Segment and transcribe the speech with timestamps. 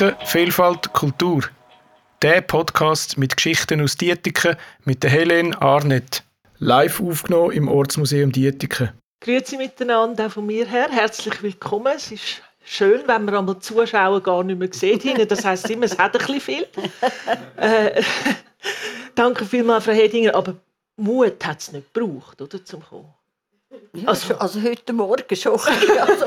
[0.00, 1.42] Dietiken, Vielfalt, Kultur.
[2.22, 6.22] Der Podcast mit Geschichten aus Dietiken mit der Helene Arnett.
[6.58, 8.92] Live aufgenommen im Ortsmuseum Dietiken.
[9.20, 10.88] Grüezi miteinander, auch von mir her.
[10.90, 11.92] Herzlich willkommen.
[11.94, 15.30] Es ist schön, wenn man einmal Zuschauer gar nicht mehr sieht.
[15.30, 16.66] Das heisst immer, es hat ein bisschen viel.
[17.56, 18.02] Äh,
[19.14, 20.34] danke vielmals, Frau Hedinger.
[20.34, 20.54] Aber
[20.96, 23.12] Mut hat es nicht gebraucht, oder, zum Kommen.
[23.92, 25.60] Ja, also, also heute Morgen schon.
[26.00, 26.24] Also.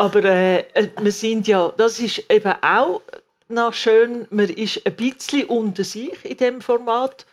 [0.00, 0.64] Aber äh,
[0.98, 3.02] wir sind ja, das ist eben auch
[3.48, 7.26] noch schön, man ist ein bisschen unter sich in dem Format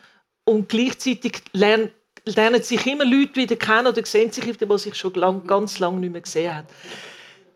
[0.43, 1.91] und gleichzeitig lernen,
[2.25, 6.01] lernen sich immer Leute wieder kennen oder sehen sich, die sich schon lang, ganz lange
[6.01, 6.67] nicht mehr gesehen haben.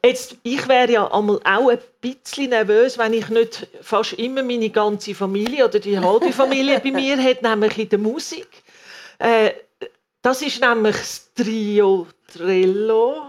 [0.02, 4.70] Jetzt, ich wäre ja einmal auch ein bisschen nervös, wenn ich nicht fast immer meine
[4.70, 8.48] ganze Familie oder die halbe Familie bei mir hätte, nämlich in der Musik.
[9.20, 9.52] Äh,
[10.22, 13.24] das ist nämlich das Trio Trello.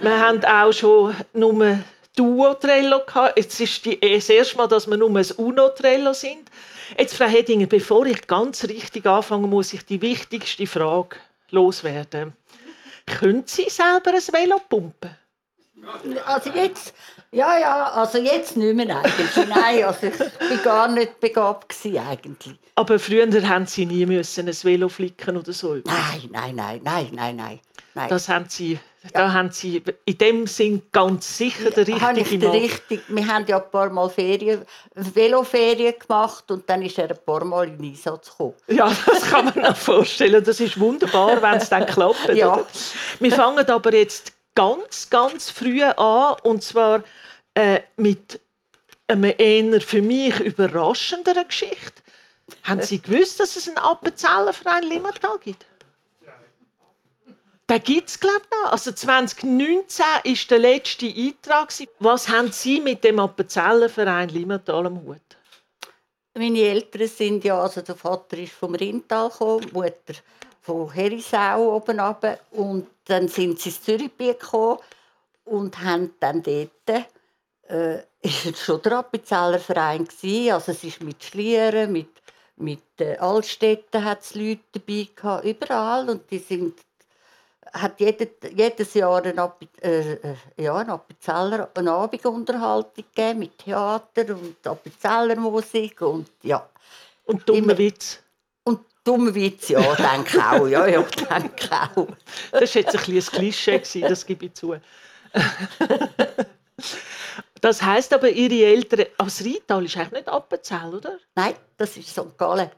[0.00, 1.78] Wir haben auch schon nur
[2.16, 3.38] Duo Trello gehabt.
[3.38, 6.50] Jetzt ist die, das erste Mal, dass wir nur ein Uno Trello sind.
[6.98, 11.16] Jetzt, Frau Hedinger, bevor ich ganz richtig anfange, muss ich die wichtigste Frage
[11.50, 12.32] loswerden.
[13.06, 15.10] Können Sie selber ein Velo pumpen?
[16.24, 16.94] Also jetzt,
[17.30, 19.48] ja, ja, also jetzt nicht mehr eigentlich.
[19.48, 22.58] Nein, also ich war gar nicht begabt eigentlich.
[22.74, 25.74] Aber früher haben Sie nie müssen ein Velo flicken oder so?
[25.74, 27.60] Nein, nein, nein, nein, nein,
[27.94, 28.08] nein.
[28.08, 28.78] Das haben Sie,
[29.12, 33.62] da haben Sie in dem Sinn ganz sicher den richtigen den richtig, Wir haben ja
[33.62, 34.62] ein paar Mal Ferien,
[34.94, 38.54] Veloferien gemacht und dann ist er ein paar Mal in Einsatz gekommen.
[38.68, 40.42] Ja, das kann man sich vorstellen.
[40.44, 42.28] Das ist wunderbar, wenn es dann klappt.
[42.34, 42.54] ja.
[42.54, 42.66] Oder?
[43.20, 47.02] Wir fangen aber jetzt ganz, ganz früh an und zwar
[47.54, 48.40] äh, mit
[49.08, 52.02] einer eher für mich überraschenderen Geschichte.
[52.62, 55.64] Haben Sie gewusst, dass es einen Appenzellerverein Limmatal gibt?
[57.68, 58.72] Den gibt es, glaube ich, noch.
[58.72, 61.72] Also 2019 war der letzte Eintrag.
[61.98, 65.20] Was haben Sie mit dem Appenzellerverein Limmatal am Hut?
[66.34, 70.14] Meine Eltern sind ja, also der Vater ist vom Rintal gekommen, die Mutter
[70.60, 72.38] von Herisau oben runter.
[72.52, 74.78] Und dann sind sie ins Zürich gekommen
[75.44, 77.06] und haben dann dort
[77.68, 80.52] äh, ist schon der Appenzellerverein gewesen.
[80.52, 82.10] Also es ist mit Schlieren, mit
[82.56, 86.80] mit äh, Altstädten hat es Leute dabei gehabt, überall und die sind
[87.72, 94.24] hat jede, jedes Jahr eine, äh, äh, ja, eine Appenzeller eine Abendunterhaltung gegeben mit Theater
[94.30, 96.68] und Appenzeller Musik und ja.
[97.24, 98.20] Und dumme Witz.
[98.64, 102.08] Und dumme Witz, ja, denke auch, ja, ja, denke auch.
[102.52, 104.76] Das war jetzt ein, ein Klischee, das gebe ich zu.
[107.60, 111.18] Das heisst aber, Ihre Eltern, aber das Rheintal ist eigentlich nicht Appenzell, oder?
[111.34, 112.36] Nein, das ist St.
[112.36, 112.70] Gallen.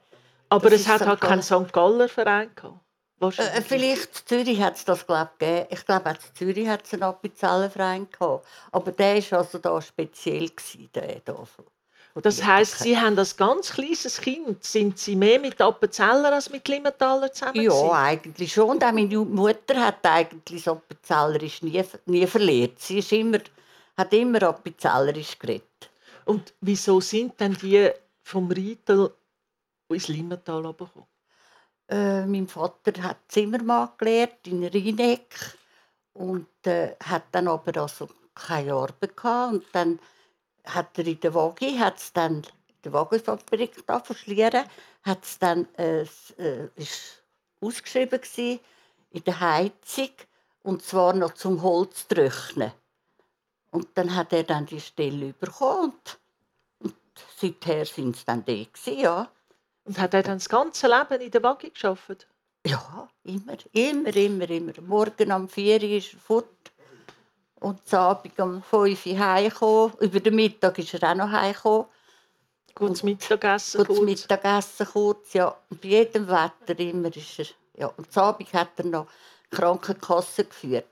[0.48, 1.72] Aber das es hat halt keinen St.
[1.72, 2.80] Galler Verein gehabt.
[3.20, 5.66] Äh, vielleicht in Zürich hat es das glaub, gegeben.
[5.70, 8.46] Ich glaube, auch Zürich hat es einen Appenzellerverein gehabt.
[8.70, 10.48] Aber der war also da speziell.
[10.48, 11.46] Gewesen, der da.
[12.22, 16.66] Das heisst, Sie haben als ganz kleines Kind sind Sie mehr mit Appenzeller als mit
[16.66, 17.60] Limmentaler zusammen?
[17.60, 18.70] Ja, eigentlich schon.
[18.70, 22.80] Und auch meine Mutter hat eigentlich das Appenzellerisch nie, nie verlehrt.
[22.80, 23.38] Sie ist immer,
[23.96, 25.90] hat immer Appenzellerisch geredet.
[26.24, 27.90] Und wieso sind denn die
[28.22, 29.12] vom Rietel
[29.88, 31.06] ins Limmental gekommen?
[31.88, 35.56] Äh, mein Vater hat Zimmermann gelernt in Rheineck
[36.12, 39.52] und äh, hat dann aber also keine Arbeit gehabt.
[39.54, 39.98] und dann
[40.64, 42.42] hat er in der Wagi hat's dann
[42.84, 44.66] der Wagenfabrik da verschlieren
[45.02, 47.22] hat dann äh, äh, ist
[47.60, 48.60] ausgeschrieben gewesen,
[49.10, 50.10] in der Heizung
[50.62, 52.72] und zwar noch zum Holz trocknen
[53.70, 56.18] und dann hat er dann die Stelle bekommen und,
[56.80, 56.96] und
[57.38, 59.30] seither sind es dann die gewesen, ja
[59.88, 62.26] und hat er dann das ganze Leben in der Wagi geschafft?
[62.66, 64.72] Ja, immer, immer, immer, immer.
[64.82, 66.44] Morgen um 4 Uhr ist er fort.
[67.60, 69.94] Und am Abend um 5 Uhr heimgekommen.
[70.00, 71.86] Über den Mittag ist er auch noch heimgekommen.
[72.74, 74.00] Gutes Mittagessen kurz.
[74.00, 75.56] Mittagessen kurz, ja.
[75.70, 77.46] Und bei jedem Wetter immer ist er...
[77.78, 79.06] Ja, und am Abend hat er noch
[79.50, 80.84] Krankenkasse geführt.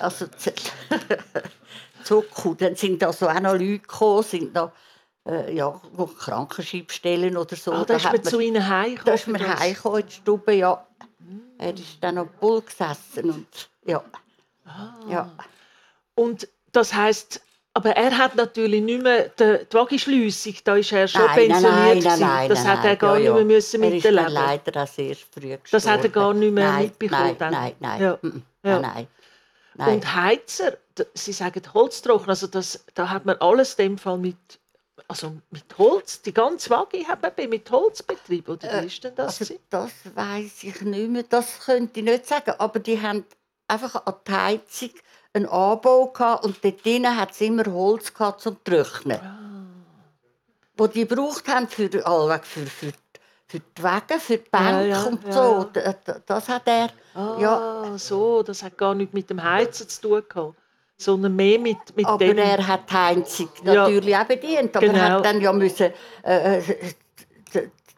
[0.00, 0.26] also
[2.02, 2.54] Zucker.
[2.58, 4.72] Dann sind also auch noch Leute gekommen, sind noch
[5.26, 7.72] äh, ja, wo Krankenscheibstellen oder so.
[7.72, 9.06] Ah, da ist man zu ihnen heimgekommen?
[9.06, 10.86] Da ist man heimgekommen in die Stube, ja.
[11.58, 13.46] Er ist dann am Bull gesessen und
[13.86, 14.02] ja.
[14.66, 14.92] Ah.
[15.08, 15.32] ja.
[16.14, 17.40] Und das heisst,
[17.72, 21.74] aber er hat natürlich nicht mehr die, die Wagenschliessung, da ist er schon nein, pensioniert.
[21.74, 24.18] Nein, nein, nein, das nein, hat er gar ja, nicht mehr müssen er miterleben.
[24.18, 24.34] Er ist
[24.66, 25.60] leider auch sehr früh gestorben.
[25.70, 27.36] Das hat er gar nicht mehr nein, mitbekommen.
[27.38, 28.00] Nein, nein, nein.
[28.00, 28.18] Ja.
[28.62, 28.78] Ja.
[28.80, 29.06] nein,
[29.74, 29.94] nein.
[29.94, 30.76] Und Heizer,
[31.14, 34.36] Sie sagen Holztrockner, also das, da hat man alles in dem Fall mit
[35.08, 39.40] also mit Holz, die ganze Waage haben mit Holz betrieben, oder wie ist denn das?
[39.40, 43.24] Also das weiß ich nicht mehr, das könnte ich nicht sagen, aber die haben
[43.68, 44.90] einfach an die Heizung
[45.32, 49.20] einen Anbau gehabt und dort drinnen hat es immer Holz gehabt zum Trocknen.
[50.76, 52.92] Wo die gebraucht haben für, für, für,
[53.46, 55.64] für die Wege, für die Bänke ja, und ja, so.
[55.64, 56.90] D- d- Das hat er.
[57.14, 57.98] Ah, Ja.
[57.98, 60.56] so, das hat gar nichts mit dem Heizen zu tun gehabt,
[61.04, 62.38] sondern mehr mit, mit Aber dem...
[62.38, 63.74] er hat die Heizung Ja.
[63.74, 64.76] natürlich auch bedient.
[64.76, 64.98] Aber Genau.
[64.98, 65.92] er hat dann ja müssen,
[66.24, 66.62] äh, äh,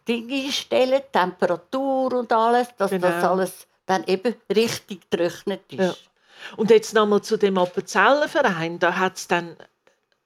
[0.07, 3.31] Dinge einstellen, Temperatur und alles, dass das Genau.
[3.33, 5.79] alles dann eben richtig getrocknet ist.
[5.81, 5.95] Ja.
[6.57, 8.79] Und jetzt nochmal zu dem Appenzellenverein.
[8.79, 9.57] Da hat's dann,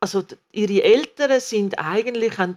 [0.01, 0.23] also
[0.53, 2.57] ihre Eltern sind eigentlich, haben,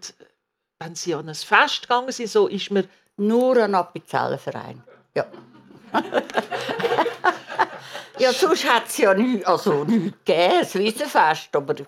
[0.80, 4.82] wenn sie an ein Fest gegangen sind, so ist man, Nur ein Appenzellenverein.
[5.16, 5.26] Ja.
[8.24, 11.88] ja, sonst hat es ja nichts, also nichts gegeben, ein Wiesenfest, aber das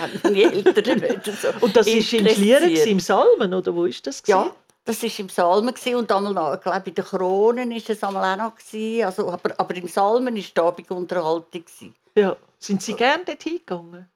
[0.00, 4.06] haben meine Eltern nicht so und das ist in Schlieren im Salmen, oder wo ist
[4.06, 4.22] das?
[4.26, 4.50] Ja,
[4.84, 8.32] das war im Salmen und einmal noch, ich glaube, in den Kronen war es einmal
[8.34, 8.54] auch noch.
[8.56, 9.04] Gewesen.
[9.04, 11.46] Also, aber, aber im Salmen war die Abendunterhaltung.
[11.64, 11.94] gewesen.
[12.14, 12.36] ja.
[12.58, 14.08] Sind Sie gerne dort hingegangen?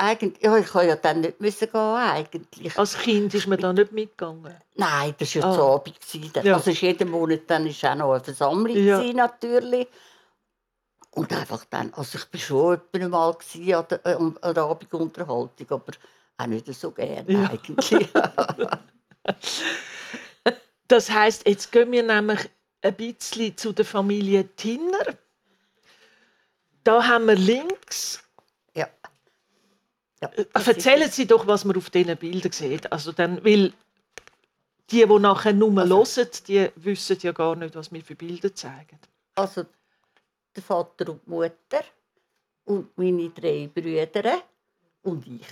[0.00, 2.78] Eigentlich, ja, ich musste ja dann nicht müssen gehen, eigentlich.
[2.78, 4.54] Als Kind ist man da nicht mitgegangen.
[4.76, 5.54] Nein, das war ja Ah.
[5.54, 6.00] zu Abend.
[6.00, 6.30] gewesen.
[6.44, 6.54] Ja.
[6.54, 8.98] Also jeden Monat dann ist auch noch eine Versammlung Ja.
[9.00, 9.88] gewesen, natürlich.
[11.10, 14.62] Und einfach dann, also ich war schon etwa mal gewesen an der, äh, an der
[14.64, 15.92] Abendunterhaltung, aber
[16.36, 17.50] auch nicht so gerne Ja.
[17.50, 18.08] eigentlich.
[20.88, 22.48] Das heißt, jetzt gehen wir nämlich
[22.80, 25.18] ein bisschen zu der Familie Tinner.
[26.82, 28.22] Da haben wir links
[28.74, 28.88] ja.
[30.22, 32.90] ja Äh, Erzählen Sie doch, was man auf diesen Bildern sieht.
[32.90, 33.74] Also dann, weil
[34.90, 38.54] die, die nachher nur Also hören, die wissen ja gar nicht, was wir für Bilder
[38.54, 38.98] zeigen.
[39.34, 39.66] Also
[40.54, 41.84] der Vater und die Mutter
[42.64, 44.42] und meine drei Brüder
[45.02, 45.46] und ich.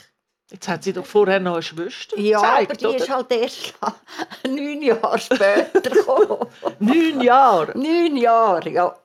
[0.51, 2.97] Jetzt hat sie doch vorher noch eine Schwester Ja, gezeigt, aber die oder?
[2.97, 3.75] ist halt erst
[4.47, 6.47] neun Jahre später gekommen.
[6.79, 7.77] Neun Jahre.
[7.77, 8.97] neun Jahre, ja.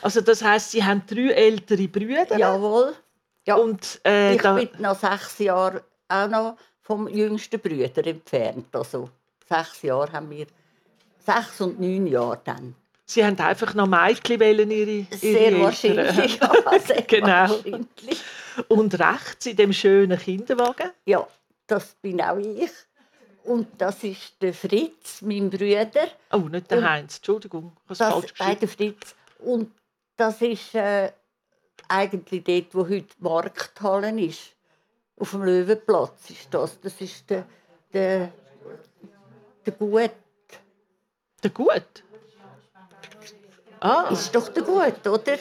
[0.00, 2.38] Also das heißt, sie haben drei ältere Brüder.
[2.38, 2.94] Jawohl.
[3.44, 3.56] Ja.
[3.56, 8.74] Und äh, ich da, bin noch sechs Jahre auch noch vom jüngsten Brüder entfernt.
[8.76, 9.10] Also
[9.48, 10.46] sechs Jahre haben wir,
[11.18, 12.76] sechs und neun Jahre dann.
[13.08, 15.62] Sie haben einfach noch Mädchen wollen, ihre, ihre Sehr Eltern.
[15.62, 16.40] wahrscheinlich.
[16.40, 17.26] Ja, sehr Genau.
[17.26, 18.22] wahrscheinlich.
[18.68, 20.90] Und rechts in dem schönen Kinderwagen.
[21.04, 21.26] Ja,
[21.66, 22.70] das bin auch ich.
[23.44, 26.08] Und das ist der Fritz, mein Bruder.
[26.32, 29.14] Oh, nicht der Und Heinz, Entschuldigung, Das, falsch bei der Fritz.
[29.38, 29.72] Und
[30.16, 31.10] das ist äh,
[31.88, 34.54] eigentlich dort, wo heute Markthalle ist.
[35.16, 36.78] Auf dem Löwenplatz ist das.
[36.80, 37.46] Das ist der,
[37.92, 38.32] der,
[39.64, 40.10] der Gut.
[41.42, 42.04] Der Gut.
[43.80, 45.38] Ah, Ist doch der Gut, oder?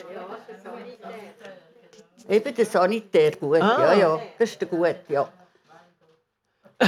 [2.30, 3.62] Eben der Sanitär Gut.
[3.62, 3.80] Ah.
[3.80, 5.32] Ja, ja, das ist der Gut, ja.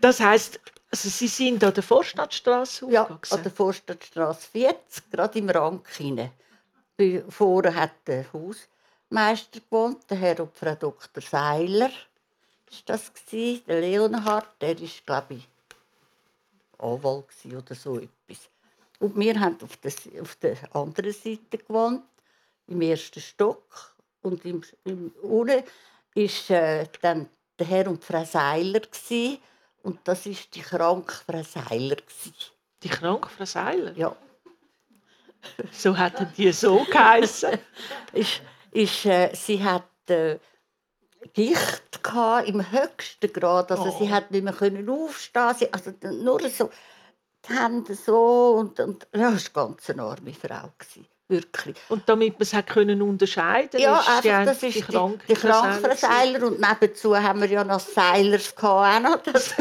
[0.00, 5.50] das heißt, also Sie sind an der Vorstadtstraße Ja, an der Forstadtstraße 40, gerade im
[5.50, 6.30] Rang hinein.
[7.28, 11.22] Vorher hat der Hausmeister gewohnt, der Herr und Frau Dr.
[11.22, 11.90] Seiler.
[12.70, 13.12] Ist das?
[13.32, 15.48] Der Leonhard, der ist glaube ich
[16.78, 18.48] Anwalt oder so etwas.
[19.00, 19.92] Und wir haben auf der,
[20.22, 22.04] auf der anderen Seite gewohnt,
[22.68, 23.96] im ersten Stock.
[24.22, 25.62] Und im, im unten
[26.14, 27.28] ist äh, dann
[27.58, 29.40] der Herr und Frau Seiler gsi.
[29.82, 32.32] Und das ist die kranke Frau Seiler gsi.
[32.82, 33.92] Die kranke Frau Seiler?
[33.96, 34.14] Ja,
[35.72, 37.58] So hatten die so geheißen.
[38.12, 38.42] ist,
[38.72, 40.38] ist, äh, sie hat äh,
[41.32, 43.70] Gicht gehabt, im höchsten Grad.
[43.72, 44.10] Also sie Oh.
[44.10, 45.54] hat nicht mehr können aufstehen.
[45.58, 46.70] Sie, also nur so
[47.48, 51.76] die Hände so und, und ja, das war eine ganz arme Frau gewesen, wirklich.
[51.88, 54.82] Und damit man es hat können unterscheiden Ja, ist einfach, die, das die, ist die,
[54.82, 59.16] kranke die Frau kranke Seiler Seiler und nebenzu haben wir ja noch Seilers gehabt, noch.
[59.32, 59.54] Das,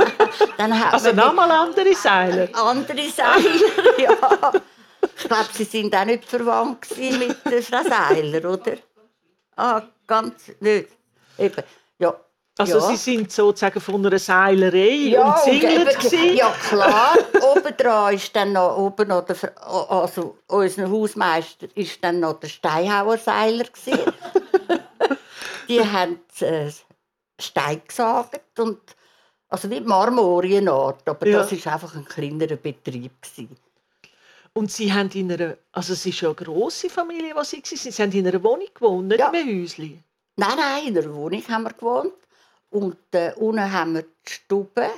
[0.58, 2.48] dann Also die- nochmal andere Seiler.
[2.54, 4.52] andere Seiler, ja.
[5.16, 8.76] Ich glaube, sie sind auch nicht verwandt mit der Frau Seiler, oder?
[9.56, 10.88] Ah, ganz nicht.
[11.38, 11.62] Eben,
[11.98, 12.14] ja.
[12.58, 12.80] Also ja.
[12.88, 16.36] sie sind sozusagen von einer Seilerei ja, umzingelt gewesen.
[16.36, 17.14] Ja, klar.
[17.54, 19.36] Obendran ist dann noch, oben noch der,
[19.90, 24.00] also unser Hausmeister ist dann noch der Steinhauer Seiler gewesen.
[25.68, 26.70] Die haben äh,
[27.38, 28.78] Stein gesagt und
[29.48, 31.38] also wie Marmorienart, aber Ja.
[31.40, 33.56] das ist einfach ein kleinerer Betrieb gewesen.
[34.54, 37.92] Und sie haben in einer, also es ist ja eine grosse Familie, was sie waren.
[37.92, 39.28] Sie haben in einer Wohnung gewohnt, nicht Ja.
[39.28, 40.02] in einem Häuschen.
[40.36, 42.14] Nein, nein, in einer Wohnung haben wir gewohnt.
[42.70, 44.90] Und äh, unten haben wir die Stube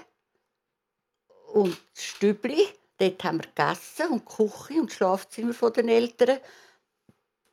[1.53, 2.67] und das Stübli.
[2.99, 6.39] Dort haben wir gegessen und die Küche und das Schlafzimmer den Eltern.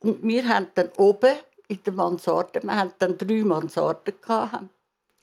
[0.00, 1.36] Und wir haben dann oben
[1.68, 4.52] in der Mansarde, wir haben dann drei Mansarden gehabt.
[4.52, 4.68] Haben,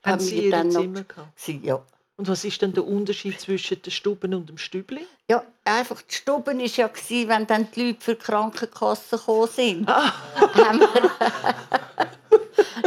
[0.04, 1.28] Haben sie dann noch- Zimmer gehabt?
[1.38, 1.82] Sie, ja.
[2.16, 5.04] Und was ist denn der Unterschied zwischen den Stuben und dem Stübli?
[5.28, 6.88] Ja, einfach die Stuben war ja,
[7.28, 9.88] wenn dann die Leute für die Krankenkasse gekommen sind.
[9.88, 10.12] Ah.
[10.54, 11.10] Haben wir-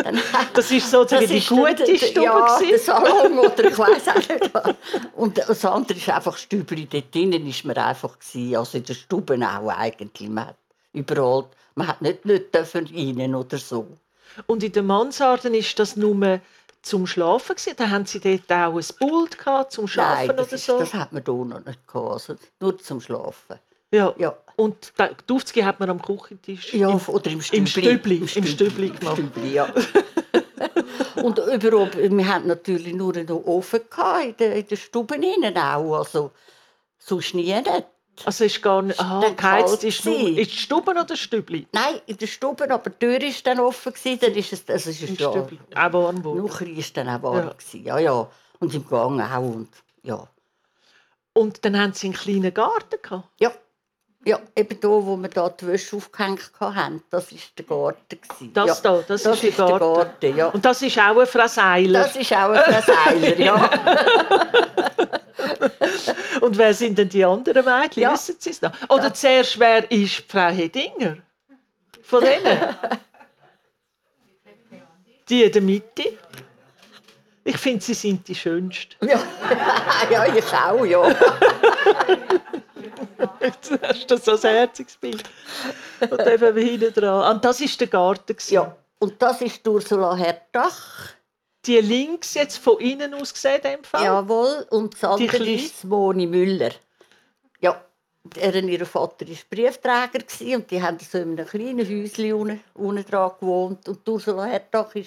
[0.04, 0.20] dann,
[0.54, 2.24] Das ist sozusagen die ist gute der- der- Stube.
[2.24, 2.80] Ja, der.
[2.80, 4.52] Salon oder ich weiß auch nicht.
[5.16, 6.86] Und das andere ist einfach Stübli.
[6.86, 8.18] Dort drinnen ist man einfach.
[8.56, 10.30] Also in den Stuben auch eigentlich.
[10.30, 10.56] Man hat
[10.94, 11.46] überall,
[11.76, 13.88] man hat nicht, nicht dürfen rein oder so.
[14.46, 16.40] Und in den Mansarden ist das nur
[16.84, 17.74] zum Schlafen gewesen.
[17.78, 20.80] Da haben sie dort auch ein Pult gehabt, zum Schlafen Nein, das, oder ist, so.
[20.80, 22.12] das hat man hier noch nicht gehabt.
[22.14, 23.58] Also nur zum Schlafen.
[23.92, 24.14] Ja.
[24.18, 24.36] Ja.
[24.58, 24.92] Und
[25.32, 26.74] Aufzüge hat man am Küchentisch.
[26.74, 27.68] Ja, im, oder im im Stübli.
[27.68, 28.16] Stübli.
[28.18, 29.18] Im Stübli gemacht.
[29.18, 29.72] Stübli, ja.
[31.24, 33.82] Und überall, wir hatten natürlich nur einen Ofen
[34.26, 35.98] in den, in den Stuben innen auch.
[35.98, 36.32] Also,
[36.98, 37.70] sonst nie nicht.
[38.26, 39.00] Also ist gar nicht.
[39.00, 40.16] Aha, dann geheizt ist nur.
[40.18, 40.38] gewesen.
[40.38, 41.68] Ist die Stuben oder Stübli?
[41.72, 43.94] Nein, in den Stuben, aber die Tür war dann offen.
[43.94, 45.60] Gewesen, dann ist es, also ist Im es ja, Stübli.
[45.76, 46.46] Auch warm geworden.
[46.46, 47.52] Nachher war es dann auch warm.
[47.74, 48.00] Ja.
[48.00, 48.00] Ja.
[48.00, 48.32] Ja.
[48.60, 49.42] Und im Gang auch.
[49.42, 49.70] Und,
[50.02, 50.28] ja.
[51.34, 53.30] Und dann haben sie einen kleinen Garten gehabt.
[53.40, 53.52] ja.
[54.28, 58.20] Ja, eben da, wo wir da die Wäsche aufgehängt haben, das war der Garten.
[58.22, 58.54] Gewesen.
[58.54, 58.76] Das ja.
[58.84, 59.94] da, das, das ist ist der Garten.
[59.94, 60.48] Garten, ja.
[60.48, 62.02] Und das ist auch ein Frau Seiler.
[62.02, 63.70] Das ist auch ein Verseiler, ja.
[66.42, 68.04] Und wer sind denn die anderen Mädchen?
[68.04, 68.12] Ja.
[68.12, 68.72] Wissen Sie es noch?
[68.90, 71.20] Oder zuerst, wer ist Frau Hedinger?
[72.02, 72.60] Von denen?
[75.30, 76.18] Die in der Mitte.
[77.48, 79.08] Ich finde, sie sind die schönsten.
[79.08, 79.24] ja.
[80.12, 81.16] ja, ich auch, ja.
[83.40, 85.24] Jetzt hast du so ein herziges Bild.
[86.02, 87.36] Und eben hinten dran.
[87.36, 88.36] Und das war der Garten.
[88.50, 88.76] ja.
[89.00, 91.14] Und das ist die Ursula Hertach.
[91.66, 94.04] Die links jetzt von innen aus gesehen, in dem Fall.
[94.04, 94.66] Jawohl.
[94.70, 95.54] Und das andere Kleine?
[95.54, 96.72] ist Moni Müller.
[97.62, 97.82] Ja.
[98.36, 100.20] Er, ihr Vater war Briefträger
[100.58, 103.88] und die haben so in einem kleinen Häuschen unten, unten dran gewohnt.
[103.88, 105.04] Und die Ursula Hertach war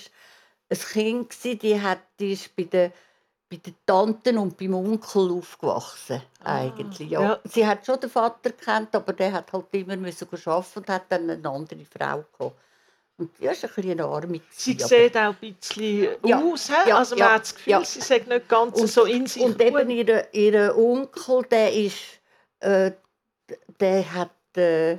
[0.70, 2.92] ein Kind, gewesen, die, hat, die ist bei den,
[3.50, 6.22] bei den Tanten und beim Onkel aufgewachsen.
[6.44, 7.22] Eigentlich, ja.
[7.22, 7.38] ja.
[7.44, 11.02] Sie hat schon den Vater kennt, aber der hat halt immer müssen arbeiten und hat
[11.08, 12.56] dann eine andere Frau gehabt.
[13.18, 14.40] Und die ist ein bisschen arm.
[14.50, 16.68] Sie gewesen, sieht auch ein bisschen Ja, aus.
[16.68, 16.88] he?
[16.88, 17.84] ja, also man ja, hat das Gefühl, ja.
[17.84, 19.42] sie sagt nicht ganz Und- so in sich.
[19.42, 21.98] Und eben ihr, ihr Onkel, der ist,
[22.60, 22.92] äh,
[23.78, 24.98] der hat, äh,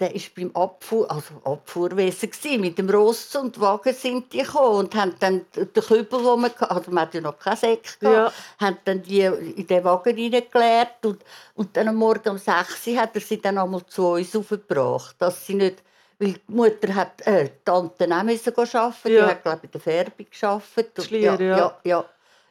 [0.00, 2.60] der ist beim Abfuhr, also Abfuhrwesen gewesen.
[2.60, 6.50] Mit dem Ross und Wagen sind die gekommen und haben dann den Kübel, wo man,
[6.60, 8.10] also man hat ja noch keinen Säck Ja.
[8.10, 11.22] gehabt, haben dann die in den Wagen reingeleert und,
[11.54, 15.16] und dann am Morgen um 6 Uhr hat er sie dann einmal zu uns aufgebracht,
[15.18, 15.82] dass sie nicht
[16.20, 19.24] weil die Mutter hat, äh, die Tante auch müssen arbeiten, Ja.
[19.24, 21.04] die hat glaube ich in der Färbung gearbeitet.
[21.04, 21.56] Schlier, ja.
[21.56, 22.04] ja, ja,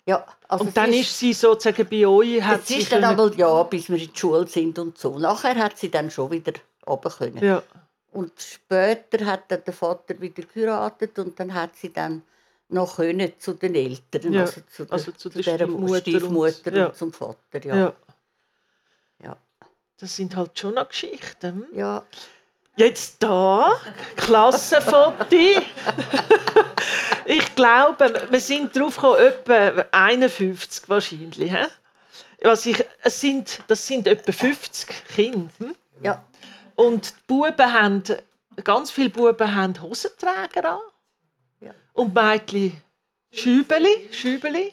[0.06, 0.26] ja.
[0.48, 3.90] Also und dann ist sie sozusagen bei euch, hat es ist dann aber ja, bis
[3.90, 5.20] wir in die Schule sind und so.
[5.20, 6.54] Nachher hat sie dann schon wieder
[6.88, 7.44] runter können.
[7.44, 7.62] ja.
[8.12, 12.24] Und später hat dann der Vater wieder geheiratet und dann hat sie dann
[12.70, 16.00] noch können zu den Eltern, Ja, also zu der, also zu der dieser Stiefmutter und-
[16.00, 16.94] Stiefmutter und, ja.
[16.94, 17.66] zum Vater.
[17.66, 17.76] Ja.
[17.76, 17.94] Ja.
[19.24, 19.38] Ja.
[20.00, 21.68] Das sind halt schon noch Geschichten.
[21.72, 21.78] hm?
[21.78, 22.04] Ja.
[22.78, 23.74] Jetzt da,
[24.16, 25.36] Klassenfoto.
[27.26, 31.52] ich glaube, wir sind drauf gekommen, etwa 51 wahrscheinlich.
[31.52, 31.66] hä?
[32.44, 35.50] Was ich, es sind, das sind etwa 50 Kinder.
[35.60, 35.76] hm?
[36.04, 36.24] ja.
[36.78, 38.04] Und die Buben haben,
[38.64, 40.80] ganz viele Buben haben Hosenträger an.
[41.60, 41.72] Ja.
[41.94, 42.82] Und Mädchen
[43.32, 44.72] Schübeli, Schübeli.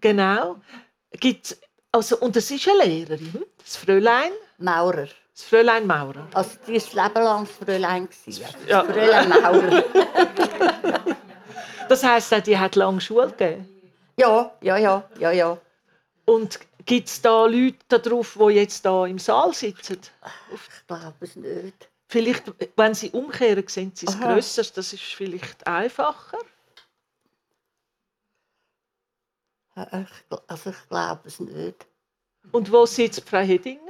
[0.00, 0.56] Genau.
[1.12, 1.56] Gibt's,
[1.92, 5.06] also, und es ist eine Lehrerin, das Fräulein, Maurer.
[5.32, 6.26] das Fräulein Maurer.
[6.34, 8.08] Also die ist Leben lang das Fräulein.
[8.08, 8.84] gewesen, Ja.
[8.84, 9.84] Fräulein Maurer.
[11.88, 13.68] Das heisst die hat lange Schule gegeben.
[14.16, 15.58] Ja, ja, ja, ja, ja.
[16.24, 19.98] Und gibt es da Leute da drauf, die jetzt da im Saal sitzen?
[20.52, 21.88] Ich glaube es nicht.
[22.08, 24.62] Vielleicht, wenn sie umkehren, sehen sie es grösser.
[24.74, 26.38] Das ist vielleicht einfacher.
[29.76, 31.86] Ich, gl- also ich glaube es nicht.
[32.52, 33.80] Und wo sitzt Frau Hedinger?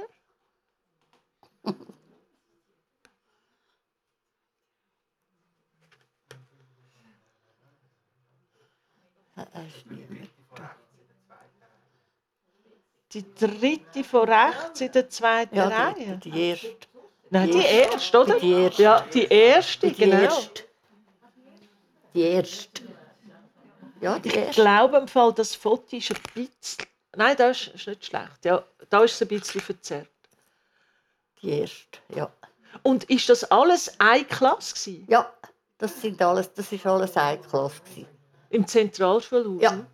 [9.35, 10.34] Er ist nie mehr da.
[13.15, 16.17] Die dritte von rechts in der zweiten Ja, Reihe.
[16.17, 16.75] die, die erste.
[17.29, 18.39] Nein, die die erste, oder?
[18.39, 18.83] Die erste.
[18.83, 20.17] Ja, die erste, Die genau.
[20.17, 20.63] erste.
[22.13, 22.81] Die erste.
[24.01, 24.61] Ja, die Ich erste.
[24.61, 26.85] glaube im Fall, das Foto ist ein bisschen...
[27.15, 28.43] Nein, das ist, nicht schlecht.
[28.43, 30.09] Ja, da ist es ein bisschen verzerrt.
[31.41, 32.29] Die erste, ja.
[32.83, 34.97] Und ist das alles eine Klasse?
[35.07, 35.31] Ja,
[35.77, 37.81] das, sind alles, das ist alles eine Klasse.
[38.49, 39.61] im Zentralschulhaus?
[39.61, 39.85] Ja.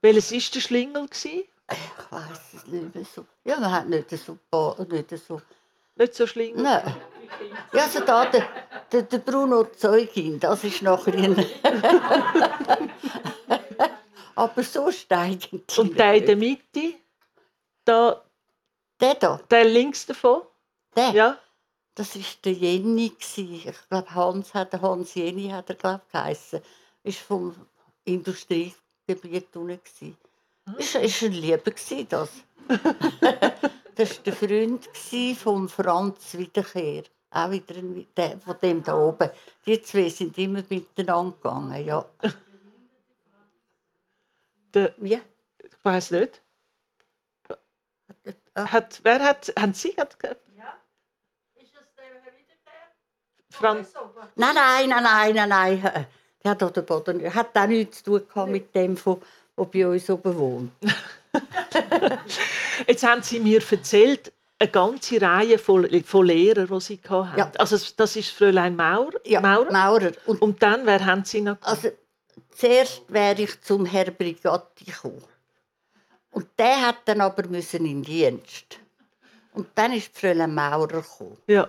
[0.00, 1.06] Welches war der Schlingel?
[1.08, 1.42] Gewesen?
[1.70, 3.26] Ich weiß es nicht mehr so.
[3.44, 4.38] Ja, man hat nicht so...
[4.88, 5.40] Nicht so
[5.96, 6.62] Nicht so Schlingel?
[6.62, 6.96] nein.
[7.72, 8.48] Ja, also da, der,
[8.92, 11.36] Der, der Bruno Zeugin, das ist nachher ein...
[14.36, 16.94] Aber sonst eigentlich Und der in der Mitte,
[17.84, 18.22] da,
[19.00, 20.42] Der da, der links davon,
[20.94, 21.38] der, ja.
[21.94, 23.12] das war der Jenny.
[23.18, 26.60] Ich glaube, Hans hat Hans Jenny hat er, glaub, geheissen.
[27.02, 27.54] Ist vom
[28.04, 30.16] Industriegebiet unten.
[30.78, 31.70] Ist, ist ein Lieber
[32.08, 32.30] das.
[33.94, 34.88] das war der Freund
[35.38, 37.04] von Franz Wiederkehr.
[37.30, 39.30] Auch wieder ein, der, von dem da oben.
[39.64, 42.04] Die zwei sind immer miteinander gegangen, ja.
[44.74, 45.20] Der, ja.
[45.58, 46.42] ich weiß nicht.
[48.54, 48.72] Ah.
[48.72, 50.16] Hat, wer hat, haben Sie hat,
[53.50, 53.94] Franz,
[54.34, 56.06] Nein, nein, nein, nein, nein, nein.
[56.44, 59.22] Der hat, auch den Boden, hat auch nichts zu tun mit dem, von-
[59.56, 60.72] der bei uns oben wohnt.
[62.86, 67.38] Jetzt haben Sie mir erzählt, eine ganze Reihe von, von Lehrern, die Sie hatten.
[67.38, 67.52] Ja.
[67.58, 69.18] Also das ist Fräulein Maurer.
[69.24, 69.70] Ja, Maurer.
[69.70, 70.12] Maurer.
[70.26, 71.58] Und Und dann, wer haben Sie noch?
[71.60, 71.90] Also,
[72.54, 75.22] zuerst wäre ich zum Herr Brigatti gekommen.
[76.30, 78.78] Und der hat dann aber müssen in Dienst.
[79.52, 81.36] Und dann ist Fräulein Maurer gekommen.
[81.46, 81.68] Ja,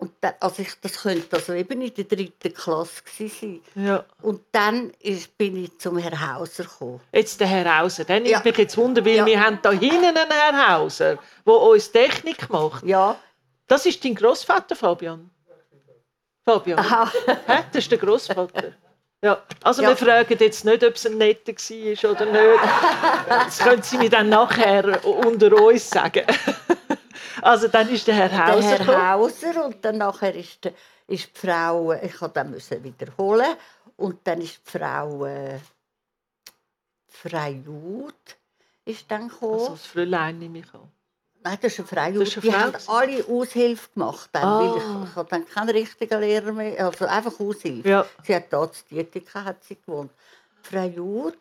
[0.00, 3.60] Und dann, also ich, das könnte also eben in der dritten Klasse sein.
[3.74, 4.04] ja.
[4.22, 7.00] Und dann ist, bin ich zum Herr Hauser gekommen.
[7.12, 8.04] Jetzt der Herr Hauser.
[8.08, 8.40] Nimmt Ja.
[8.44, 9.26] mich jetzt wunder, weil Ja.
[9.26, 12.84] wir haben da hinten einen Herr Hauser, der uns Technik macht.
[12.84, 13.16] Ja,
[13.66, 15.30] Das ist dein Großvater, Fabian?
[16.44, 16.78] Fabian?
[16.78, 17.12] aha.
[17.46, 17.64] Hä?
[17.72, 18.72] Das ist der Großvater.
[19.22, 19.42] Ja.
[19.64, 19.88] Also Ja.
[19.88, 22.62] wir fragen jetzt nicht, ob es ein netter war oder nicht.
[23.28, 26.24] Das können Sie mir dann nachher unter uns sagen.
[27.42, 29.08] Also dann ist der Herr der Hauser Herr gekommen.
[29.10, 30.72] Hauser und dann nachher ist, die-
[31.08, 33.56] ist die Frau, ich musste dann wiederholen
[33.96, 35.58] und dann ist die Frau äh,
[37.64, 38.14] Jud
[38.84, 39.52] ist dann gekommen.
[39.54, 40.90] Also das Fräulein nehme ich an.
[41.42, 44.28] Nein, das ist eine ist eine die haben alle Aushilfe gemacht.
[44.32, 44.60] Dann, Ah.
[44.60, 47.88] weil ich, ich habe dann keinen richtigen Lehrer mehr, also einfach Aushilfe.
[47.88, 48.06] Ja.
[48.24, 50.10] Sie hat dort in Dietika hat sie gewohnt.
[50.94, 51.36] Jud.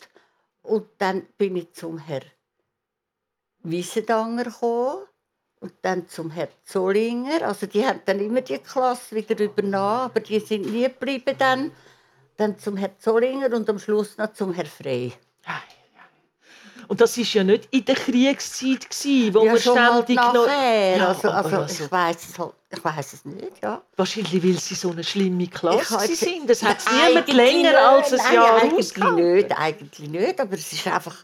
[0.64, 2.22] Und dann bin ich zum Herr
[3.64, 5.04] Wiesendanger gekommen.
[5.60, 7.42] Und dann zum Herr Zollinger.
[7.42, 11.72] Also die haben dann immer die Klasse wieder übernommen, aber die sind nie geblieben dann.
[12.38, 15.14] Dann zum Herr Zollinger und am Schluss noch zum Herr Frey.
[16.88, 19.62] Und das war ja nicht in der Kriegszeit, gewesen, wo ja, man halt
[20.06, 20.34] ständig noch...
[20.48, 20.98] nachher.
[20.98, 23.82] Ja, also, also, also- ich weiß es halt, ich weiß es nicht, ja.
[23.96, 26.50] Wahrscheinlich, weil sie so eine schlimme Ich Klasse jetzt- sind.
[26.50, 27.76] Das hat niemand länger nicht.
[27.76, 31.16] als ein Nein, Jahr eigentlich nicht, eigentlich nicht, aber es ist einfach...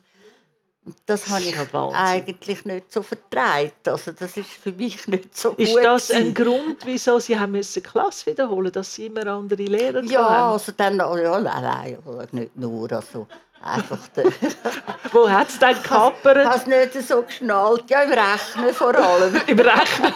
[1.05, 3.87] Das habe ich ja eigentlich nicht so vertreibt.
[3.87, 6.33] Also das ist für mich nicht so Ist gut das ein.
[6.33, 10.51] Grund, wieso Sie haben müssen Klasse wiederholen dass Sie immer andere Lehrer Ja, haben?
[10.53, 10.97] also dann...
[10.97, 12.91] Ja, nein, nein, ja, nicht nur.
[12.91, 13.27] Also
[13.63, 14.07] einfach...
[14.09, 14.25] der-
[15.11, 16.45] Wo hat es dann Ich gehappert?
[16.45, 17.89] habe es nicht so geschnallt.
[17.89, 19.35] Ja, im Rechnen vor allem.
[19.47, 20.13] Im Rechnen.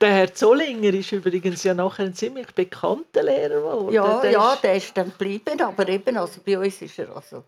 [0.00, 3.92] Der Herr Zollinger ist übrigens ja nachher ein ziemlich bekannter Lehrer geworden.
[3.94, 7.14] Ja, Der ja, ist- der ist dann geblieben, aber eben, also bei uns ist er
[7.16, 7.42] also...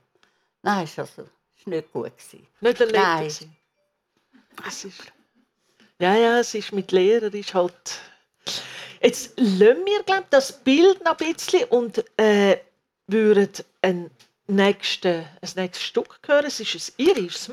[0.62, 1.22] Nein, ist also
[1.56, 2.46] ist nicht gut gewesen.
[2.60, 3.18] Nicht ein Netter Nein.
[3.20, 3.56] gewesen.
[4.66, 5.00] Es ist,
[6.00, 7.74] ja, ja, es ist mit Lehrer ist halt.
[9.00, 12.56] Jetzt lassen wir glaub, das Bild noch ein bisschen und äh,
[13.08, 13.48] würden
[13.82, 14.10] ein,
[14.46, 16.46] nächste, ein nächstes Stück hören.
[16.46, 17.50] Es ist ein irisches.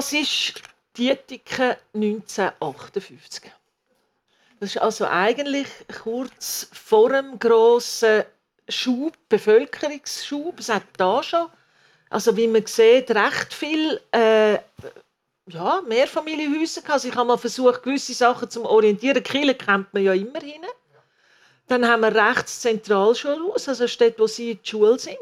[0.00, 0.54] Das ist
[0.96, 3.52] Dietiken 1958.
[4.58, 5.68] Das ist also eigentlich
[6.02, 8.24] kurz vor dem grossen
[8.66, 10.58] Schub, Bevölkerungsschub.
[10.58, 11.48] Es hat da schon,
[12.08, 14.54] also wie man sieht, recht viel äh,
[15.48, 16.94] ja, Mehrfamilienhäuser gehabt.
[16.94, 19.22] Also ich habe mal versucht, gewisse Sachen zu orientieren.
[19.22, 20.64] Kiel kennt man ja immer hin.
[21.66, 25.18] Dann haben wir rechts Zentralschulhaus, also steht, wo sie in der Schule sind.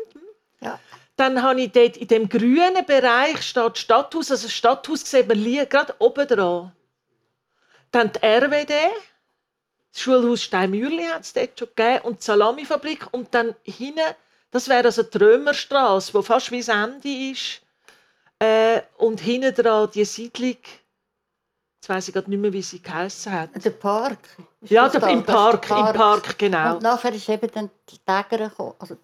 [0.60, 0.78] Ja.
[1.18, 4.30] Dann habe ich dort in dem grünen Bereich steht Stadthaus.
[4.30, 6.72] Also das Stadthaus sieht man liegen, gerade oben dran.
[7.90, 8.72] Dann die RWD,
[9.92, 13.12] das Schulhaus Steinmürli hat es dort schon gegeben und die Salamifabrik.
[13.12, 14.14] Und dann hinten,
[14.52, 17.62] das wäre also die Römerstraße, wo fast wie das Ende ist.
[18.38, 23.32] Äh, und hinten dran die Siedlung, jetzt weiss ich gerade nicht mehr, wie sie geheissen
[23.32, 23.50] hat.
[23.64, 24.20] Der Park.
[24.60, 26.76] Ja, der, im der Park, im Park, genau.
[26.76, 28.74] Und nachher ist eben dann die Täger gekommen.
[28.78, 28.96] Also,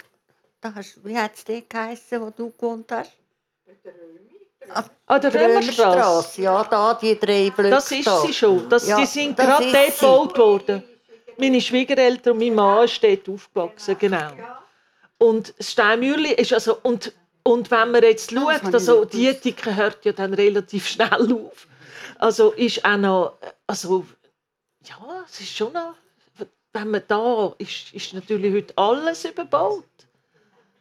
[0.65, 3.13] da hast, wie hat es dort geheissen, wo du gewohnt hast?
[5.07, 5.83] Ah, der Römerstraße.
[5.83, 6.43] Römerstrasse.
[6.43, 8.21] Ja, da, die drei Blöcke Das ist da.
[8.21, 8.69] sie schon.
[8.69, 10.83] Das, Ja, die sind das gerade dort gebaut worden.
[11.37, 14.31] Meine Schwiegereltern und mein Mann ist dort aufgewachsen, genau.
[15.19, 16.79] Und das Steinmürli ist also...
[16.83, 21.33] Und, und wenn man jetzt das schaut, also die Ethik hört ja dann relativ schnell
[21.33, 21.67] auf.
[22.19, 23.39] Also ist auch noch...
[23.67, 24.07] Also,
[24.85, 25.95] ja, es ist schon noch...
[26.73, 29.85] Wenn man da ist, ist natürlich heute alles überbaut.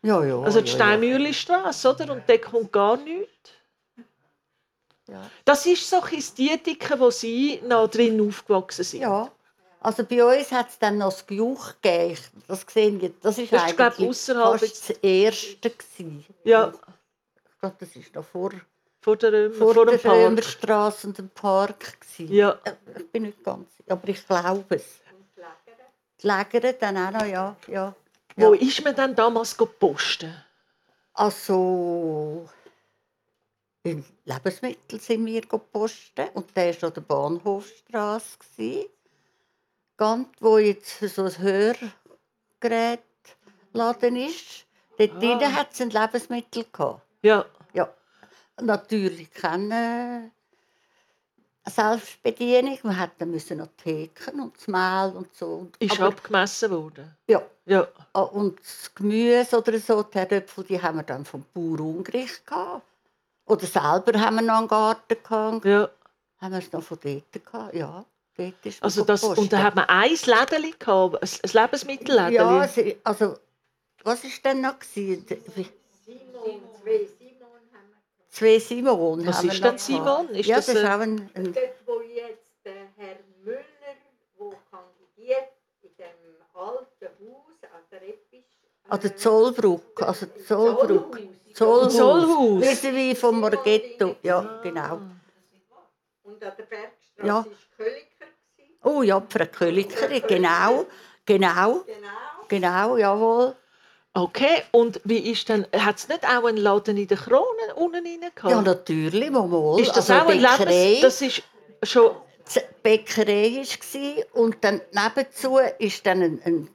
[0.04, 0.39] Ja, ja.
[0.42, 2.13] Also die ja, Steinmürlistrasse, oder?
[2.13, 3.52] Und da kommt gar nichts.
[5.08, 5.30] Ja.
[5.46, 6.02] Das ist so
[6.38, 9.02] die Ethik, wo sie noch drin aufgewachsen sind.
[9.02, 9.32] Ja.
[9.82, 12.18] Also bei uns hat es dann noch das Gejuch gegeben.
[12.48, 13.00] Das gesehen.
[13.22, 16.26] Das ist Das ist, glaub eigentlich ausserhalb fast das erste gewesen.
[16.46, 16.74] Ja,
[17.46, 18.52] Ich glaube, das ist noch vor,
[19.02, 20.18] vor der, Römer, vor, vor der dem Park.
[20.18, 22.34] Römerstrasse und dem Park gewesen.
[22.34, 22.58] Ja.
[22.63, 25.02] Äh, Ich bin nicht ganz, aber ich glaube es.
[26.22, 27.56] Die Lägere dann auch noch, ja.
[27.68, 27.94] ja.
[28.36, 28.62] Wo ja.
[28.62, 30.32] ist man denn damals gepostet?
[31.13, 32.48] Also
[33.84, 38.38] in Lebensmittel sind wir gepostet und der war an der Bahnhofstrasse.
[38.39, 38.89] gewesen.
[39.98, 44.65] Ganz, wo jetzt so ein Hörgerätladen ist.
[44.98, 45.52] Dort Ah.
[45.52, 47.02] hat es ein Lebensmittel gehabt.
[47.22, 47.93] Ja, Ja,
[48.62, 50.32] natürlich keine
[51.65, 52.78] Selbstbedienung.
[52.84, 55.45] Man musste müssen noch Theken und das Mehl und so.
[55.47, 57.15] Und- ist aber- abgemessen worden.
[57.28, 57.88] ja, Ja.
[58.12, 62.45] Ah, Und das Gemüse oder so, die Herdöpfel, die haben wir dann vom Bauer Ungericht
[62.45, 62.86] gehabt.
[63.45, 65.65] Oder selber haben wir noch einen Garten gehabt.
[65.65, 65.89] ja.
[66.41, 67.73] Haben wir es noch von dort gehabt?
[67.73, 68.04] Ja,
[68.36, 72.36] dort ist Also das, und da hat man ein Lädeli gehabt, ein Lebensmittellädeli.
[72.36, 72.67] Ja,
[73.06, 73.38] also,
[74.04, 74.78] was war denn noch?
[74.78, 75.26] gewesen?
[75.56, 75.69] Wie-
[78.34, 80.30] Zwei Simon Was haben wir ist noch denn Simon?
[80.30, 83.62] Ist ja, das das ist auch ein, ein Dort, wo jetzt der Herr Müller,
[84.39, 85.50] der kandidiert,
[85.84, 86.15] in dem
[86.56, 88.58] alten Haus an der Episch.
[88.89, 90.08] an der Zollbrücke.
[90.08, 91.30] Also Zollbrücke.
[91.54, 91.93] Zollhaus.
[91.96, 92.63] Zollhaus.
[92.63, 92.84] Zollhaus.
[92.84, 94.15] Wie vom Morgetto.
[94.24, 95.00] Ja, genau.
[96.24, 97.36] Und an der Bergstraße Ja.
[97.36, 97.46] war
[97.78, 98.26] Köliker.
[98.84, 100.88] Oh ja, Frau Kölikerin, genau.
[101.24, 102.10] Genau, Genau.
[102.48, 103.56] genau, jawohl.
[104.15, 108.06] Okay, und wie ist denn, hat es nicht auch einen Laden in der Krone unten
[108.06, 108.52] rein gehabt?
[108.52, 109.80] Ja, natürlich, mal.
[109.80, 110.86] ist das also auch ein Bäckerei.
[110.86, 111.02] Lebens...
[111.02, 111.43] Das ist
[111.84, 112.15] schon...
[112.54, 116.69] Die Bäckerei war und dann nebenzu ist dann ein, ein,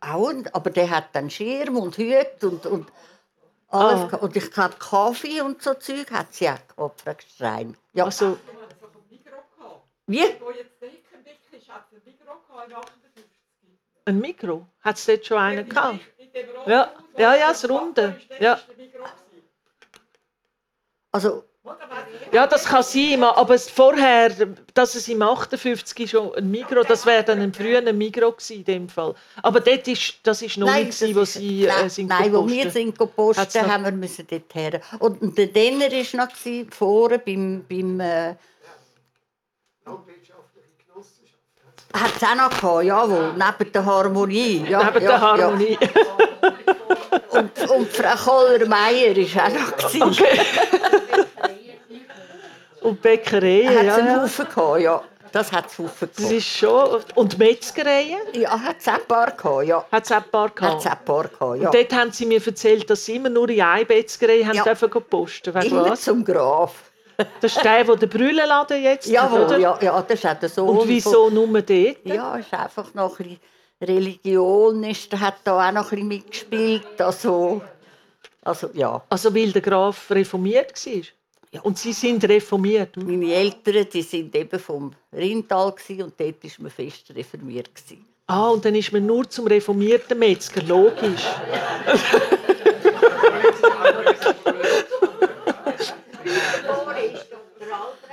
[0.00, 2.92] auch ein aber der hat dann Schirm und Hüte und, und
[3.68, 4.00] alles.
[4.00, 4.06] Ah.
[4.06, 4.22] gehabt.
[4.22, 7.76] Und ich glaube Kaffee und so Zeug hat sie auch gehabt, Gestrein.
[7.94, 8.04] Ja.
[8.04, 8.36] Also,
[10.06, 10.24] Wie?
[14.04, 14.66] ein Mikro?
[14.80, 16.00] Hat es dort schon einen gehabt?
[16.66, 18.20] Ja, ja, ja, das Runde.
[18.38, 18.60] Ja.
[21.12, 21.44] Also,
[22.32, 24.30] Ja, das kann sein, aber vorher,
[24.72, 28.64] dass es im 58 schon ein Migro, das wäre dann ein früher Migro gewesen in
[28.64, 29.14] dem Fall.
[29.42, 32.32] Aber dort ist, das ist noch Nein, nicht, gewesen, wo sie äh, nein, sind Nein,
[32.32, 34.80] wo wir sind gepostet, haben wir müssen dort her.
[35.00, 37.64] Und und der Denner war noch gewesen, vorne beim...
[37.68, 38.34] beim äh,
[41.92, 44.64] hat es auch noch gehabt, jawohl, neben der Harmonie.
[44.68, 45.76] Ja, Neben ja, der Harmonie.
[45.80, 45.88] Ja.
[47.30, 49.76] Und, und Frau Koller-Meyer war auch noch.
[49.76, 50.24] gewesen.
[52.82, 54.22] Und Bäckereien, Hat es ja, einen ja.
[54.22, 55.02] Haufen gehabt, ja.
[55.32, 57.00] Das hat es Haufen Das ist schon...
[57.14, 59.84] Und Metzgereien Ja, hat es auch ein paar gehabt, ja.
[59.92, 60.80] hat es auch ein paar Hat gehabt.
[60.80, 61.66] es auch ein paar gehabt, ja.
[61.68, 64.64] Und dort haben sie mir erzählt, dass sie immer nur in eine Metzgerei haben Ja.
[64.64, 65.54] dürfen posten.
[65.54, 66.02] Weißt Immer was?
[66.02, 66.72] zum Graf.
[67.40, 69.58] Das ist der, der den Brüllenladen jetzt hat, Jawohl, oder?
[69.58, 70.68] ja, ja, das ist auch der Sohn.
[70.68, 71.96] Und von- wieso nur dort?
[72.04, 73.40] Ja, ist einfach noch ein bisschen
[73.82, 77.00] Religion ist, hat da auch noch ein bisschen mitgespielt.
[77.00, 77.62] Also,
[78.42, 79.02] also ja.
[79.08, 81.02] Also weil der Graf reformiert war?
[81.52, 81.60] Ja.
[81.62, 82.96] Und sie sind reformiert?
[82.96, 87.70] Meine Eltern, die sind eben vom Rindtal und dort war man fest reformiert.
[88.26, 91.24] Ah, und dann ist man nur zum reformierten Metzger, logisch.
[96.66, 98.06] Vorher ist doch der alte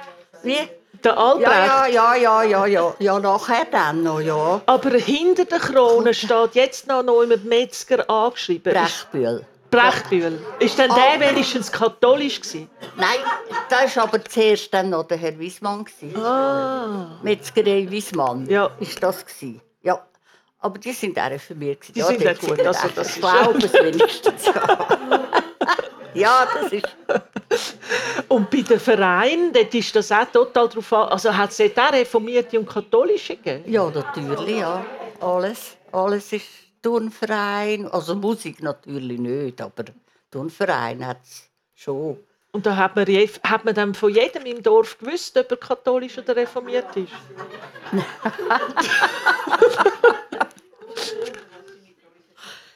[1.17, 1.49] Albrecht.
[1.49, 4.62] Ja, ja, ja, ja, ja, ja, nachher dann noch, ja.
[4.65, 8.73] Aber hinter der Krone steht jetzt noch noch im Metzger angeschrieben.
[8.73, 9.45] Brechbühl.
[9.69, 10.39] Brechbühl.
[10.60, 11.19] Ist denn der Ah.
[11.19, 12.69] wenigstens katholisch gewesen?
[12.95, 13.19] Nein,
[13.69, 15.86] das war aber zuerst dann noch der Herr Wiesmann.
[16.15, 17.19] Ah.
[17.21, 18.45] Metzgerei Wiesmann.
[18.49, 18.69] Ja.
[18.79, 19.62] Ist das gewesen.
[19.83, 19.99] Ja.
[20.60, 21.79] Aber die sind auch für mich.
[21.93, 24.45] Die ja, sind auch gut, also das ich glaube es wenigstens.
[24.45, 24.88] Ja.
[26.19, 26.88] ja, das ist.
[28.27, 31.10] Und bei den Vereinen, dort ist das auch total drauf an.
[31.10, 33.63] Also hat es dort auch Reformierte und Katholische gegeben?
[33.71, 34.86] Ja, natürlich, ja.
[35.21, 35.77] Alles.
[35.91, 36.45] Alles ist
[36.82, 37.88] Turnverein.
[37.88, 39.86] Also Musik natürlich nicht, aber
[40.30, 42.17] Turnverein hat es schon.
[42.51, 46.17] Und da hat man, hat man dann von jedem im Dorf gewusst, ob er katholisch
[46.17, 47.12] oder reformiert ist?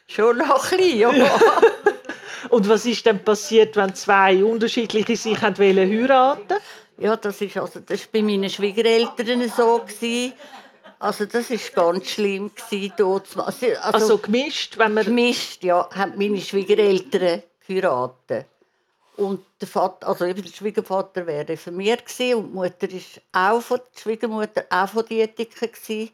[0.07, 1.09] Schon noch ein bisschen, ja.
[2.49, 6.57] Und was ist dann passiert, wenn zwei unterschiedliche sich wollen heiraten?
[6.97, 10.33] Ja, das ist also das ist bei meinen Schwiegereltern so gewesen.
[10.99, 13.27] Also das ist ganz schlimm gewesen dort.
[13.37, 18.45] Also, Also also gemischt, wenn man gemischt, ja, haben meine Schwiegereltern geheiratet.
[19.17, 23.61] Und der Vater, also eben der Schwiegervater wäre reformiert gewesen und die Mutter ist auch
[23.61, 26.11] von die Schwiegermutter auch von Dietiker gewesen.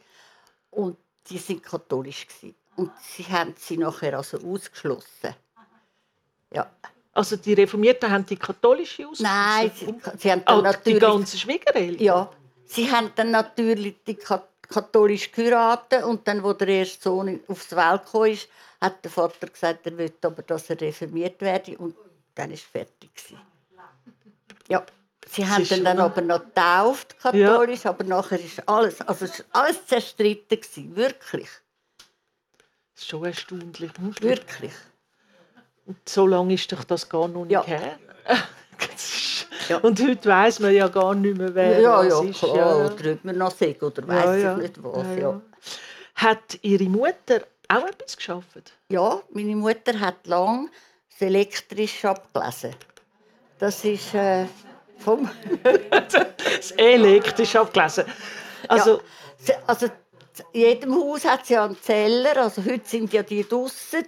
[0.72, 0.98] und
[1.30, 2.56] die sind katholisch gewesen.
[2.76, 5.36] Und sie haben sie nachher also ausgeschlossen.
[6.54, 6.70] Ja.
[7.14, 9.20] Also die Reformierten haben die katholische aus.
[9.20, 12.04] Nein, sie, sie haben dann oh, die natürlich ganzen Schwiegereltern.
[12.04, 12.30] Ja,
[12.66, 17.76] sie haben dann natürlich die Ka- katholisch geheiratet und dann, wo der erste Sohn aufs
[17.76, 18.48] Welt gekommen ist,
[18.80, 21.96] hat der Vater gesagt, er will aber, dass er reformiert werde und
[22.36, 23.42] dann ist fertig gewesen.
[24.70, 24.86] Ja,
[25.28, 29.84] sie haben dann schon- aber noch getauft, katholisch, aber nachher ist alles, also ist alles
[29.88, 31.50] zerstritten gewesen, wirklich,
[32.94, 33.92] Das ist schon erstaunlich.
[34.22, 34.74] wirklich.
[35.88, 37.64] Und so lange ist doch das gar noch nicht Ja.
[37.64, 37.98] her.
[39.70, 39.78] Ja.
[39.82, 42.40] Und heute weiß man ja gar nicht mehr, wer Ja, ja, ist.
[42.40, 44.52] klar, Ja, oder ob man noch sagt, oder weiß Ja, ja.
[44.58, 45.42] ich nicht was, Ja, ja.
[46.16, 48.74] Hat Ihre Mutter auch etwas geschafft?
[48.90, 50.70] Ja, meine Mutter hat lang
[51.10, 52.76] das elektrisch abgelesen.
[53.60, 54.46] Das ist äh,
[55.00, 55.30] vom.
[56.60, 58.06] Das elektrisch abgelesen.
[58.68, 59.02] Also,
[59.68, 59.88] also
[60.54, 62.38] in jedem Haus hat es ja einen Zeller.
[62.38, 63.46] Also heute sind ja die.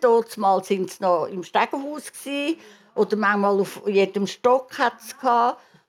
[0.01, 2.11] Dort mal sind sie noch im Stegenhaus
[2.95, 5.15] oder manchmal auf jedem Stock hat es.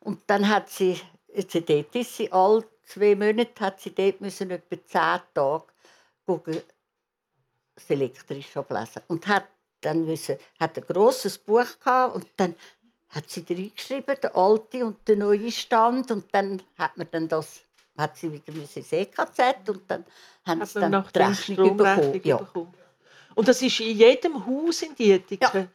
[0.01, 1.01] Und dann hat sie,
[1.35, 5.65] jetzt dort ist sie alle zwei Monate, hat sie dort müssen etwa zehn Tage
[6.27, 6.61] gucken,
[7.75, 9.03] das elektrisch ablesen.
[9.09, 9.47] Und hat
[9.81, 12.55] dann müssen, hat ein grosses Buch gehabt und dann
[13.09, 16.11] hat sie reingeschrieben, der alte und der neue Stand.
[16.11, 17.63] Und dann hat man dann das,
[18.01, 20.05] hat sie wieder müssen ins EKZ und dann
[20.47, 22.21] haben hat sie dann die Rechnung bekommen.
[22.25, 22.37] Ja.
[22.39, 22.75] bekommen.
[23.35, 25.69] Und das ist in jedem Haus in Dietiken,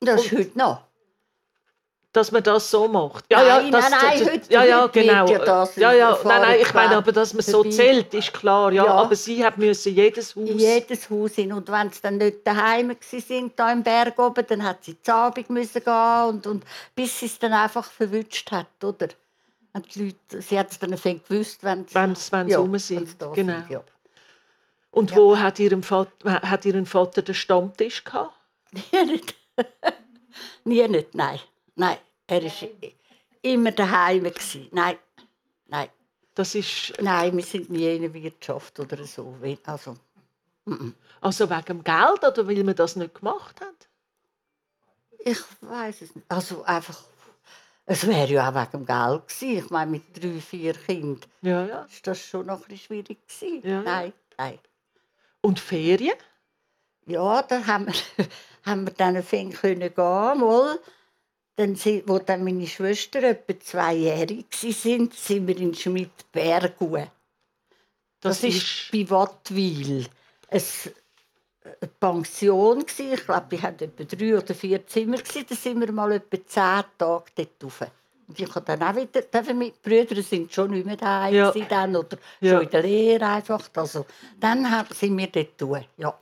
[0.00, 0.82] Und das ist heute noch.
[2.12, 3.24] dass man das so macht.
[3.30, 5.26] Nein, das, nein, nein, das, heute- ja, ja, genau.
[5.28, 8.72] ja das ja, ja, nein, nein, ich meine aber, dass man so zählt, ist klar.
[8.72, 8.94] Ja, Ja.
[8.94, 10.48] aber sie hat müssen jedes Haus.
[10.48, 11.52] In jedes Haus hin.
[11.52, 15.14] Und wenn sie dann nicht daheim sind, da im Berg oben, dann hat sie zur
[15.14, 16.64] Abend müssen gehen und, und
[16.94, 19.08] bis sie es dann einfach verwünscht hat, oder?
[19.72, 22.78] Und die Leute, sie hat es dann fängt gewusst, wenn sie Wenn sie ja, wenn
[22.78, 23.08] sind.
[23.08, 23.58] sie da Genau.
[23.58, 23.84] sind, ja.
[24.90, 28.34] Und wo hat ihrem Vater, hat ihren Vater den Stammtisch gehabt?
[28.72, 29.34] Nie nicht.
[30.64, 31.38] Nie nicht, nein.
[31.76, 32.68] Nein, er war
[33.42, 34.24] immer daheim.
[34.24, 34.68] gsi.
[34.72, 34.96] Nein,
[35.66, 35.88] nein.
[36.34, 39.36] Das ist Nein, wir sind nie in der Wirtschaft oder so.
[39.64, 39.96] Also,
[41.20, 43.88] also wegen dem Geld oder weil man das nicht gemacht hat?
[45.20, 46.30] ich weiß es nicht.
[46.30, 47.02] Also einfach,
[47.90, 49.64] es wäre ja auch wegen dem Geld gewesen.
[49.64, 51.82] Ich meine, mit drei, vier Kindern Ja, ja.
[51.82, 53.66] ist das schon noch ein bisschen schwierig gewesen.
[53.66, 53.82] Ja.
[53.82, 54.58] Nein, nein.
[55.40, 56.14] Und Ferien?
[57.06, 58.26] Ja, da haben wir,
[58.66, 60.78] haben wir dann fing können gehen, mal.
[61.56, 66.74] Dann wo dann meine Schwester etwa zweijährig waren, sind, sind wir in Schmidberg.
[68.20, 70.06] Das, ist bei Wattwil.
[70.48, 70.90] Es
[71.80, 73.14] eine Pension gsi.
[73.14, 75.44] Ich glaube, die hatten etwa drei oder vier Zimmer gsi.
[75.44, 77.80] Da sind wir mal etwa zehn Tage dort rauf.
[78.28, 81.50] Und ich habe dann auch wieder, mit die Brüder sind schon nicht mehr daheim Ja.
[81.68, 82.54] dann, oder Ja.
[82.56, 83.68] schon in der Lehre einfach.
[83.74, 84.04] Also,
[84.38, 85.88] dann haben- sind wir dort durch.
[85.96, 86.18] Ja.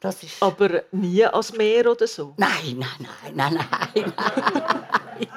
[0.00, 0.42] Das ist...
[0.42, 2.34] Aber nie als Meer oder so.
[2.36, 5.28] Nein, nein, nein, nein, nein, nein.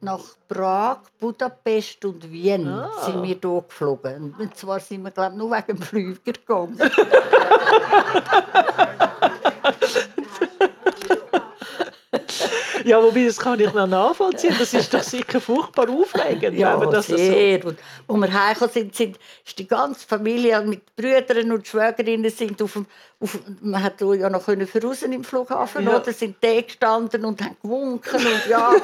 [0.01, 2.89] nach Prag, Budapest und Wien Ah.
[3.05, 4.33] sind wir hier geflogen.
[4.39, 6.79] Und zwar sind wir, glaube nur wegen dem Flüger gegangen.
[12.85, 14.55] Ja, wobei, das kann ich noch nachvollziehen.
[14.57, 16.57] Das ist doch sicher furchtbar aufregend.
[16.57, 17.17] Ja, wenn das so...
[17.17, 17.65] sehr.
[17.65, 22.61] Und als wir heimgekommen sind, sind, ist die ganze Familie mit Brüdern und Schwägerinnen sind
[22.61, 22.85] auf dem,
[23.19, 25.97] auf, man hat ja noch können verrausgehen im Flughafen, Ja.
[25.97, 26.13] oder?
[26.13, 28.73] Sind da gestanden und haben gewunken und ja.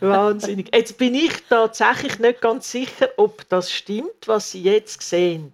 [0.00, 0.74] Wahnsinnig.
[0.74, 5.52] Jetzt bin ich tatsächlich nicht ganz sicher, ob das stimmt, was Sie jetzt sehen.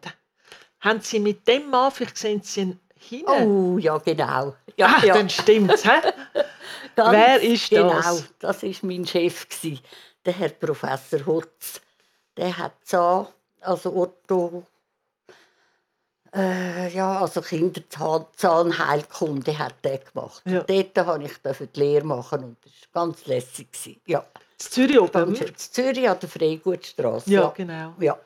[0.81, 3.29] Haben Sie mit dem Mann, vielleicht sehen Sie ihn hinten?
[3.29, 4.55] oh, ja, genau.
[4.77, 5.15] Ja, Ach, ja.
[5.15, 6.01] dann stimmt's, hä?
[6.97, 7.71] Ganz Wer ist das?
[7.71, 9.47] Genau, das war mein Chef,
[10.25, 11.81] der Herr Professor Hutz.
[12.37, 13.27] Der hat so,
[13.61, 14.65] also Otto,
[16.35, 20.43] äh, ja, also Kinderzahnheilkunde hat der gemacht.
[20.45, 20.63] Ja.
[20.63, 24.01] Dort durfte ich die Lehre machen und das war ganz lässig.
[24.07, 24.27] Ja, In
[24.59, 25.35] Zürich oben?
[25.35, 27.29] In Zürich an der Freigutstraße.
[27.31, 27.95] Ja, genau.
[27.99, 28.17] Ja.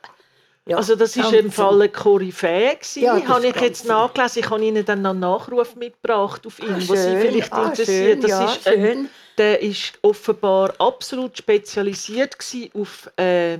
[0.67, 0.77] Ja.
[0.77, 2.77] Also das ist im Fall eine Koryphäe.
[2.95, 4.39] Ja, habe ich jetzt nachgelesen.
[4.43, 7.87] Ich habe Ihnen dann noch einen Nachruf mitgebracht auf ihn, was Sie vielleicht ah, interessiert.
[7.87, 9.09] schön, Das ja, ist schön.
[9.37, 12.35] der ist offenbar absolut spezialisiert
[12.73, 13.59] auf, äh,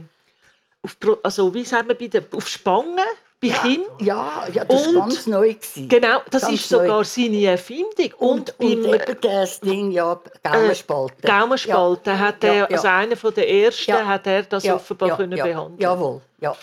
[0.82, 2.98] auf also wie sagen wir bei den, auf Spangen
[3.40, 3.92] bei Kindern.
[4.00, 5.54] Ja, ja, das Und- war ganz neu.
[5.54, 5.88] Gewesen.
[5.88, 7.04] Genau, das Ganz ist sogar neu.
[7.04, 8.14] seine Erfindung.
[8.18, 11.16] Und, Und, und, beim eben das Ding, ja, Gaumenspalte.
[11.22, 12.66] Gaumenspalten hat er, Ja, ja.
[12.78, 14.06] also einer von der ersten, Ja.
[14.08, 15.80] hat er das offenbar können ja, behandeln.
[15.80, 16.56] Jawohl, ja.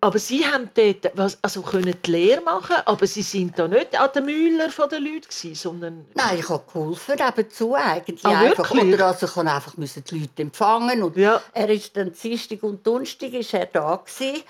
[0.00, 3.98] Aber Sie haben dort was, also können die Lehre machen, aber Sie sind da nicht
[3.98, 8.24] an der Müller von den Leuten gewesen, sondern Nein, ich habe geholfen nebenzu eigentlich.
[8.24, 8.70] Ah, einfach.
[8.70, 11.02] Oder also ich habe einfach müssen die Leute empfangen.
[11.02, 11.42] Und Ja.
[11.52, 14.42] Er ist dann Dienstag und Donnerstag ist er da gewesen.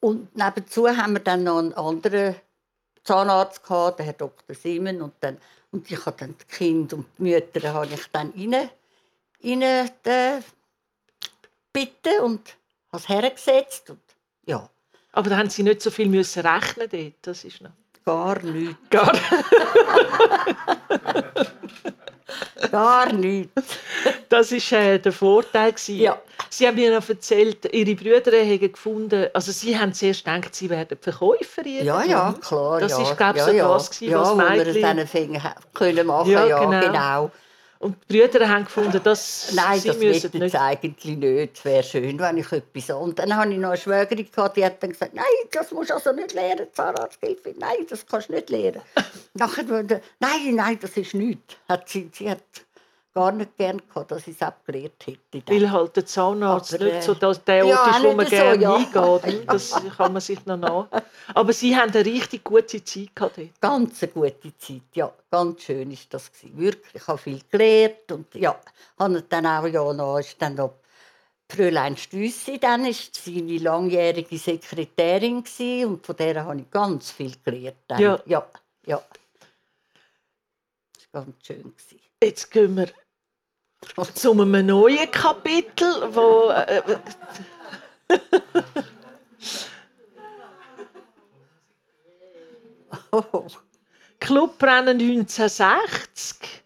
[0.00, 2.36] Und nebenzu haben wir dann noch einen anderen
[3.04, 4.56] Zahnarzt gehabt, der Herr Dr.
[4.56, 5.02] Simon.
[5.02, 5.36] Und, dann,
[5.72, 8.70] und ich habe dann die Kinder und die Mütter habe ich dann rein,
[9.44, 10.40] rein äh,
[11.72, 12.56] bitten und
[12.92, 13.90] habe es hergesetzt.
[13.90, 14.00] Und
[15.16, 17.14] aber da haben Sie nicht so viel müssen rechnen dort.
[17.22, 17.70] Das ist noch
[18.04, 18.76] gar nichts.
[18.90, 19.12] gar
[22.70, 23.52] Gar nichts.
[24.28, 25.96] Das ist äh, der Vorteil gewesen.
[26.00, 26.18] Ja.
[26.50, 30.68] Sie haben mir noch erzählt, Ihre Brüder haben gefunden, also Sie haben zuerst gedacht, Sie
[30.68, 31.84] werden Verkäuferin.
[31.84, 32.80] Ja, ja, klar.
[32.80, 33.02] Das ja.
[33.02, 33.68] ist, glaub ich, ja, so ja.
[33.68, 36.80] das gewesen, ja, was wo wir Mädchen- es dann können machen Ja, ja, genau.
[36.80, 37.30] genau.
[37.78, 40.54] Und die Brüder haben gefunden, dass Nein, Sie das müssen nicht.
[40.54, 41.58] ich eigentlich nicht.
[41.58, 42.90] Es wäre schön, wenn ich etwas...
[42.90, 45.90] Und dann hatte ich noch eine Schwägerin, gehabt, die hat dann gesagt, nein, das musst
[45.90, 47.54] du also nicht lernen, Zahnarzthilfe.
[47.58, 48.80] Nein, das kannst du nicht lernen.
[49.34, 51.56] Nachher wurde, nein, nein, das ist nichts.
[51.68, 52.42] Hat sie, sie hat
[53.16, 55.40] gar nicht gern gehabt, dass ich es abgelehrt hätte.
[55.40, 55.56] dann.
[55.56, 58.26] Weil halt der Zahnarzt Aber, nicht äh, so das, der ja, Ort ist, wo man
[58.26, 58.76] so, gerne ja.
[58.76, 59.46] hingeht.
[59.46, 60.88] Das kann man sich noch nach.
[61.34, 63.58] Aber Sie haben eine richtig gute Zeit gehabt dort.
[63.58, 65.10] Ganz eine gute Zeit, ja.
[65.30, 66.58] Ganz schön ist das gewesen.
[66.58, 68.54] Wirklich, ich habe viel gelernt und ja,
[68.98, 70.74] habe dann auch ja noch, ist dann noch
[71.48, 77.32] Fräulein Stüssi, dann ist seine langjährige Sekretärin gewesen, und von der habe ich ganz viel
[77.42, 77.78] gelernt.
[77.88, 77.98] Dann.
[77.98, 78.20] Ja.
[78.26, 78.46] ja,
[78.84, 79.02] ja.
[80.92, 82.00] Das war ganz schön gewesen.
[82.22, 82.88] Jetzt gehen wir
[84.14, 86.82] zu einem neuen Kapitel, wo äh,
[93.12, 93.46] Oh,
[94.20, 96.62] Clubrennen 1960.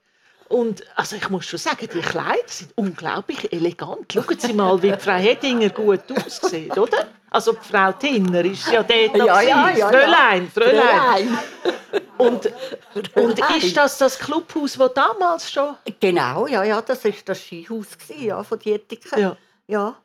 [0.48, 4.12] Und also ich muss schon sagen, die Kleider sind unglaublich elegant.
[4.12, 7.06] Schauen Sie mal, wie Frau Heddinger gut aussieht, oder?
[7.30, 9.26] Also Frau Tinner ist ja dort noch.
[9.26, 11.38] Ja, ja, ja, Fräulein, Fräulein.
[11.62, 11.99] Fräulein.
[12.20, 12.52] Und,
[13.14, 15.76] und ist das das Clubhaus, das damals schon...
[16.00, 19.18] Genau, ja, ja, das war das Skihaus gewesen, ja, von Dietiken.
[19.18, 19.36] Ja.
[19.66, 19.96] ja.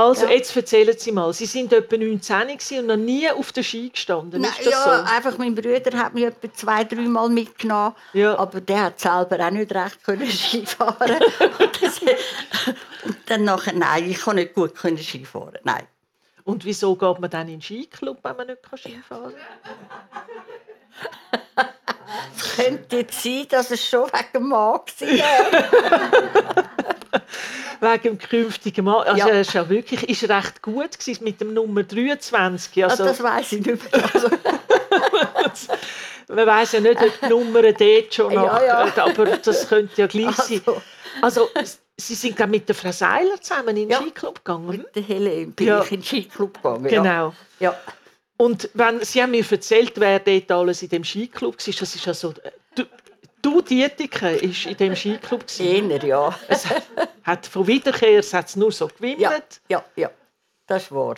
[0.00, 0.32] Also Ja.
[0.32, 3.90] jetzt erzählen Sie mal, Sie sind etwa 19 gewesen und noch nie auf der Ski
[3.90, 5.14] gestanden, Nein, ist das ja, so?
[5.14, 7.94] einfach mein Bruder hat mich etwa zwei, dreimal mitgenommen.
[8.14, 8.38] Ja.
[8.38, 11.20] Aber der hat selber auch nicht recht können Skifahren.
[11.58, 12.00] und, das,
[13.04, 15.58] und dann nachher, nein, ich kann nicht gut können Skifahren.
[15.64, 15.86] Nein.
[16.44, 20.22] Und wieso geht man dann in den Skiclub, wenn man nicht Ski fahren kann?
[22.36, 24.84] Es könnte jetzt sein, dass es schon wegen dem Mann war.
[27.82, 29.04] Wegen dem künftigen Mann.
[29.06, 29.28] Also Ja.
[29.28, 32.84] er ist ja wirklich ist recht gut gewesen mit dem Nummer 23.
[32.84, 34.04] Also, das weiß ich nicht mehr.
[34.12, 34.28] Also,
[36.28, 38.92] man weiß ja nicht, ob die Nummern dort schon Ja, nach, ja.
[39.02, 40.60] aber das könnte ja gleich sein.
[41.22, 41.48] Also.
[41.54, 43.98] Also, Sie sind gerade mit der Frau Seiler zusammen in den Ja.
[44.00, 44.68] Skiclub gegangen.
[44.68, 45.82] mit der Helene bin Ja.
[45.82, 46.84] ich in den Skiclub gegangen.
[46.84, 47.34] Genau.
[47.58, 47.76] Ja.
[48.40, 51.74] Und wenn, Sie haben mir erzählt, wer dort alles in dem Skiclub war.
[51.78, 52.32] Das ist also,
[52.74, 52.84] du,
[53.42, 55.44] du Dietike ist in dem Skiclub.
[55.58, 55.64] ja.
[55.66, 56.38] Eher, ja.
[56.48, 56.64] Es
[57.22, 58.92] hat von Wiederkehr es hat's nur so ja.
[58.96, 59.60] gewimmelt.
[59.68, 60.10] Ja, ja.
[60.66, 61.16] Das ist wahr.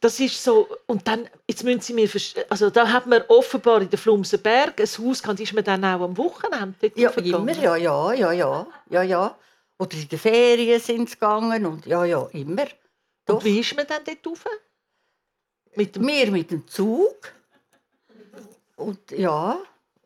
[0.00, 3.80] Das ist so, und dann, jetzt müssen Sie mir verstehen, also da hat man offenbar
[3.80, 7.52] in der Flumsenberg ein Haus gehabt, ist man dann auch am Wochenende dort Ja, immer,
[7.52, 9.38] ja, ja, ja, ja, ja, ja.
[9.78, 12.66] Oder in den Ferien sind sie gegangen und ja, ja, immer.
[13.24, 13.36] Doch.
[13.36, 14.44] Und wie ist man dann dort rauf?
[15.76, 17.32] Mit dem, Wir mit dem Zug.
[18.76, 19.58] Und ja,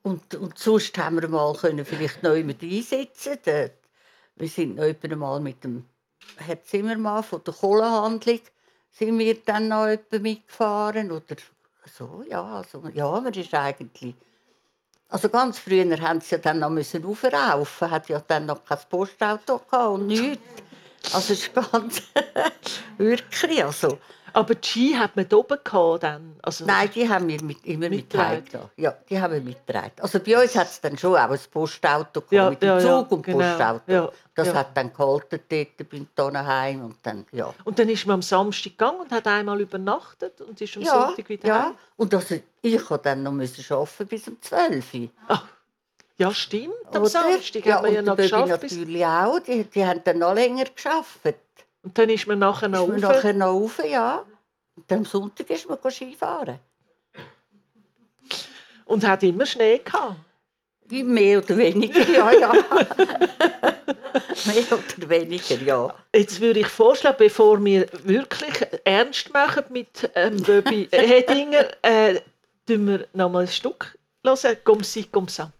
[0.03, 3.39] und, und sonst haben wir mal können vielleicht neu mit einsetzen.
[3.45, 3.71] Da-
[4.37, 5.85] Wir sind noch mal mit dem
[6.37, 8.41] Herr Zimmermann von der Kohlehandlung
[8.91, 11.37] sind wir dann noch mitgefahren oder
[11.87, 14.14] so, ja, also, ja, man ist eigentlich
[15.09, 18.79] also ganz früher haben sie ja dann noch müssen aufraufen, hat ja dann noch kein
[18.89, 20.43] Postauto gehabt und nichts.
[21.12, 22.03] Also es ist ganz
[22.99, 23.99] wirklich, also
[24.33, 26.37] aber die Ski hat man da oben gehabt dann?
[26.43, 28.70] Also, Nein, die haben wir mit, immer Mitgetragen.
[28.76, 29.93] Ja, die haben wir mitgetragen.
[30.01, 32.81] Also bei uns hat es dann schon auch ein Postauto Ja, mit dem ja, ja,
[32.81, 33.39] Zug und genau.
[33.39, 33.93] Postauto.
[33.93, 34.55] Ja, das ja.
[34.55, 37.53] hat dann gehalten dort beim Tonenheim und dann, ja.
[37.64, 41.07] Und dann ist man am Samstag gegangen und hat einmal übernachtet und ist am Ja,
[41.07, 41.64] Sonntag wieder ja.
[41.66, 41.74] heim.
[41.97, 45.09] Und also, ich musste dann noch müssen arbeiten bis um 12 Uhr.
[46.20, 46.74] Ja, stimmt.
[46.93, 47.09] Am oder?
[47.09, 48.61] Samstag ja, hat man ja noch geschafft.
[48.61, 51.20] Bis, natürlich auch, die, die haben dann noch länger geschafft.
[51.83, 53.14] Und dann ist man nachher noch Ist man rauf.
[53.16, 54.24] nachher noch rauf, ja.
[54.76, 56.59] Und am Sonntag ist man Skifahren.
[58.87, 60.16] und hat immer Schnee gehabt.
[60.91, 62.53] Mehr oder weniger, ja, ja.
[62.53, 62.64] Mehr
[64.72, 65.95] oder weniger, ja.
[66.14, 68.55] Jetzt würde ich vorschlagen, bevor wir wirklich
[68.85, 72.20] ernst machen mit ähm, Böbi Hedinger, äh,
[72.66, 74.57] tun wir noch mal ein Stück hören.
[74.64, 75.51] Comme si, comme ça.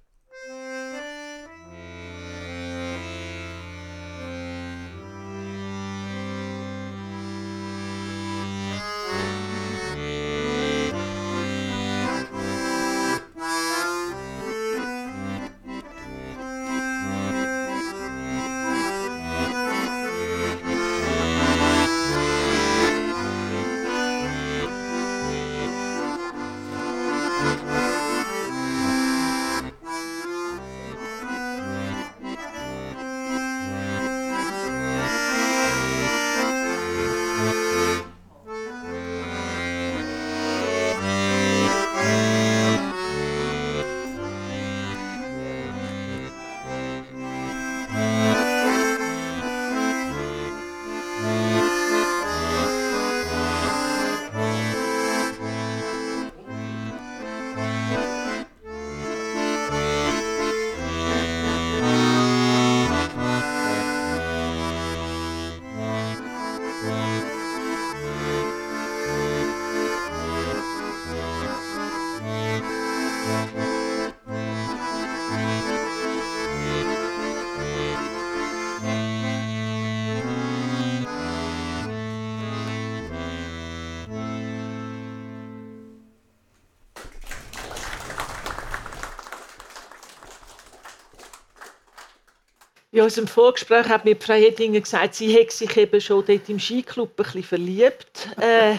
[92.93, 96.59] In unserem Vorgespräch hat mir Frau Hedinger gesagt, sie hätte sich eben schon dort im
[96.59, 98.74] Skiclub ein bisschen verliebt äh,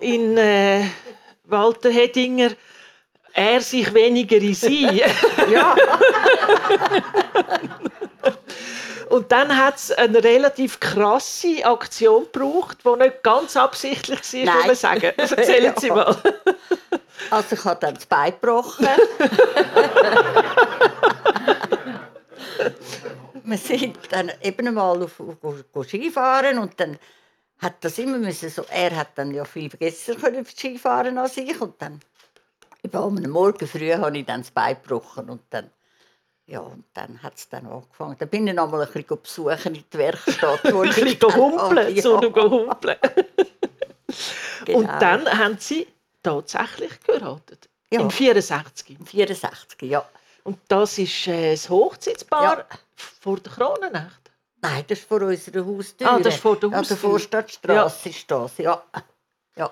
[0.00, 0.84] in äh,
[1.44, 2.50] Walter Hedinger.
[3.34, 5.02] Er sich weniger in sie.
[5.50, 5.74] Ja,
[9.08, 14.54] Und dann hat es eine relativ krasse Aktion gebraucht, die nicht ganz absichtlich war, Nein.
[14.56, 15.12] muss man sagen.
[15.18, 15.74] Erzählen Ja.
[15.80, 16.16] Sie mal.
[17.30, 18.88] also ich habe dann das Bein gebrochen.
[23.52, 26.98] Wir sind dann eben einmal auf, auf, auf Skifahren und dann
[27.58, 31.60] hat das immer müssen so, er hat dann ja viel besser können Skifahren als ich
[31.60, 32.00] und dann
[32.82, 35.70] eben am Morgen früh habe ich dann das Bein gebrochen und dann
[36.46, 38.16] ja, und dann hat es dann angefangen.
[38.18, 40.60] Dann bin ich noch mal ein bisschen besuchen in die Werkstatt.
[40.72, 42.96] wo Ein ich bisschen humpeln, Ja, so humpeln.
[44.64, 44.78] genau.
[44.78, 45.86] Und dann haben Sie
[46.22, 47.68] tatsächlich geheiratet.
[47.92, 48.00] Ja.
[48.00, 48.96] Im 64.
[49.04, 50.04] 64, ja.
[50.44, 52.66] Und das ist äh, das Hochzeitspaar Ja.
[53.20, 54.30] vor der Kronennacht.
[54.60, 56.08] Nein, das ist vor unserer Haustür.
[56.10, 56.96] Ah, das ist vor der An der Haustür.
[56.96, 58.82] Vorstadtstraße ist das, ja.
[59.56, 59.70] ja.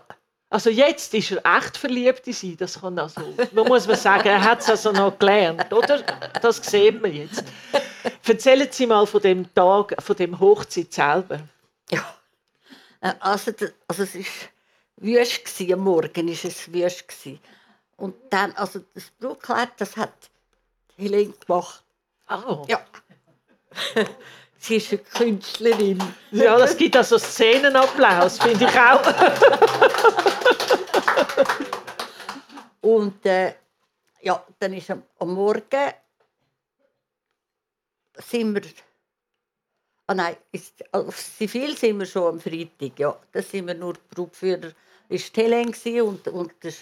[0.48, 2.56] Also jetzt ist er echt verliebt in sie.
[2.56, 3.20] Das kann also,
[3.52, 6.02] man muss man sagen, er hat es also noch gelernt, oder?
[6.42, 7.44] Das sieht man jetzt.
[8.26, 11.40] Erzählen Sie mal von dem Tag, von dem Hochzeit selber.
[11.90, 12.04] ja.
[13.00, 13.52] Äh, Also,
[13.88, 14.22] also es war
[14.96, 17.04] wüst, am Morgen war es wüst.
[17.96, 20.12] Und dann, also das Brautkleid, das hat
[21.01, 21.82] Helene gemacht.
[22.28, 22.64] Oh.
[22.68, 22.84] Ja.
[24.59, 26.03] Sie ist eine Künstlerin.
[26.32, 29.03] Ja, das gibt also Szenenapplaus, finde ich auch.
[32.82, 33.55] Und äh,
[34.20, 35.92] ja, dann ist am, am Morgen
[38.18, 38.62] sind wir.
[40.07, 42.98] Ah nein, ist, auf Zivil sind wir schon am Freitag.
[42.98, 44.72] Ja, da sind wir nur Brutführer
[45.11, 46.72] ist gewesen und, und der,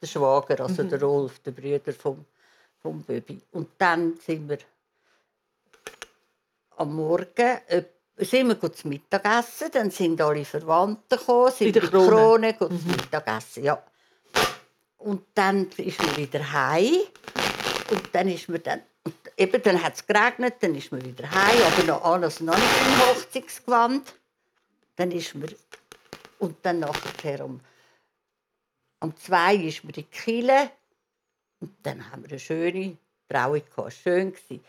[0.00, 2.24] der Schwager, also der Rolf, der Bruder vom,
[2.82, 3.40] vom Böbi.
[3.52, 4.58] Und dann sind wir
[6.76, 7.84] am Morgen äh,
[8.24, 12.54] sind wir gut zum Mittagessen, dann sind alle Verwandte gekommen, sind der in die Krone?
[12.54, 13.82] Krone gut zum Mittagessen, ja.
[14.98, 16.96] Und dann ist man wieder heim
[17.90, 21.30] und dann ist man dann und eben dann hat es geregnet, dann ist man wieder
[21.30, 24.14] heim, aber noch alles noch nicht im Hochzeitsgewand.
[24.96, 25.48] Dann ist man
[26.38, 27.60] und dann nachher um
[29.02, 30.70] um zwei ist man in die Kille
[31.60, 32.96] und dann haben wir eine schöne
[33.28, 34.60] Trauung gehabt, schön gsi.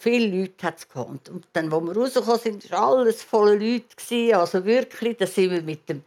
[0.00, 1.28] Viele Leute hat es gehabt.
[1.28, 3.96] Und dann, als wir rausgekommen sind, war alles voller Leute.
[3.96, 4.34] Gewesen.
[4.34, 6.04] Also wirklich, da sind wir mit dem,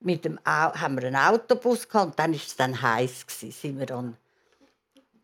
[0.00, 2.06] mit dem haben wir einen Autobus gehabt.
[2.10, 3.26] Und dann war es dann heiß.
[3.26, 3.52] Gewesen.
[3.52, 4.16] Sind wir dann,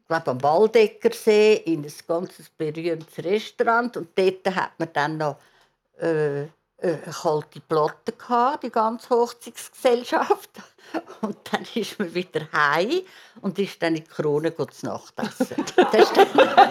[0.08, 3.96] ich am Waldeckersee in ein ganz berühmtes Restaurant.
[3.96, 5.38] Und dort hat man dann noch
[5.98, 6.46] äh,
[6.80, 10.50] eine kalte Platte gehabt, die ganze Hochzeitsgesellschaft.
[11.22, 13.00] Und dann ist man wieder heim
[13.40, 15.56] und ist dann in die Krone gut zu Nacht essen.
[15.76, 16.28] Das ist dann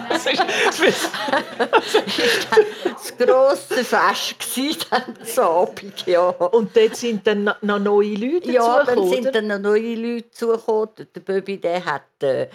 [0.08, 0.42] Das ist,
[0.78, 2.04] das war
[2.50, 6.28] dann das grosse Fest, gewesen, dann das Abend, ja.
[6.28, 9.32] und dort sind dann noch- neue Leute Ja, dann sind oder?
[9.32, 10.90] dann noch neue Leute zugekommen.
[11.14, 12.48] Der Böbi, der hat, äh,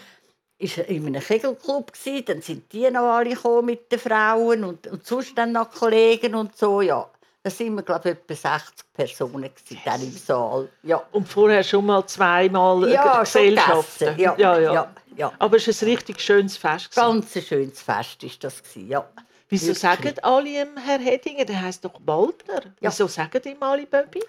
[0.58, 2.24] ist in einem Kegelclub gsi.
[2.26, 6.36] Dann sind die noch alle gekommen mit den Frauen und, und sonst dann noch Kollegen
[6.36, 7.10] und so, ja.
[7.50, 9.50] Da sind wir, glaube ich, etwa 60 Personen
[9.84, 10.70] dann im Saal.
[10.84, 14.20] Ja, Und vorher schon mal zweimal äh, ja Gesellschaften.
[14.20, 14.74] Ja, ja, ja.
[14.74, 15.34] ja, ja.
[15.40, 16.92] Aber es war ein richtig schönes Fest.
[16.92, 17.02] gewesen.
[17.14, 19.04] Ganz ein schönes Fest ist das ja.
[19.48, 19.80] Wieso wirklich.
[19.80, 22.62] sagen alle ihm Herr Hedinger, der heißt doch Walter?
[22.82, 22.92] Ja.
[22.92, 24.22] Wieso sagen ihm alle Böbi?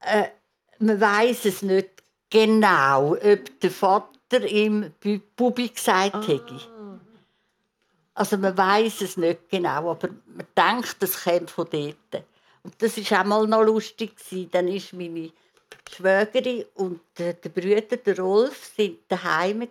[0.00, 0.24] äh,
[0.78, 1.88] man weiß es nicht
[2.28, 6.60] genau, ob der Vater ihm Bu- Bubi gesagt hätte.
[8.14, 12.24] Also man weiß es nicht genau, aber man denkt, es käme von dort.
[12.62, 14.16] Und das war auch mal noch lustig.
[14.16, 14.50] gewesen.
[14.50, 15.32] Dann ist meine
[15.90, 19.68] Schwägerin und der, der Bruder, der Rolf, sind daheim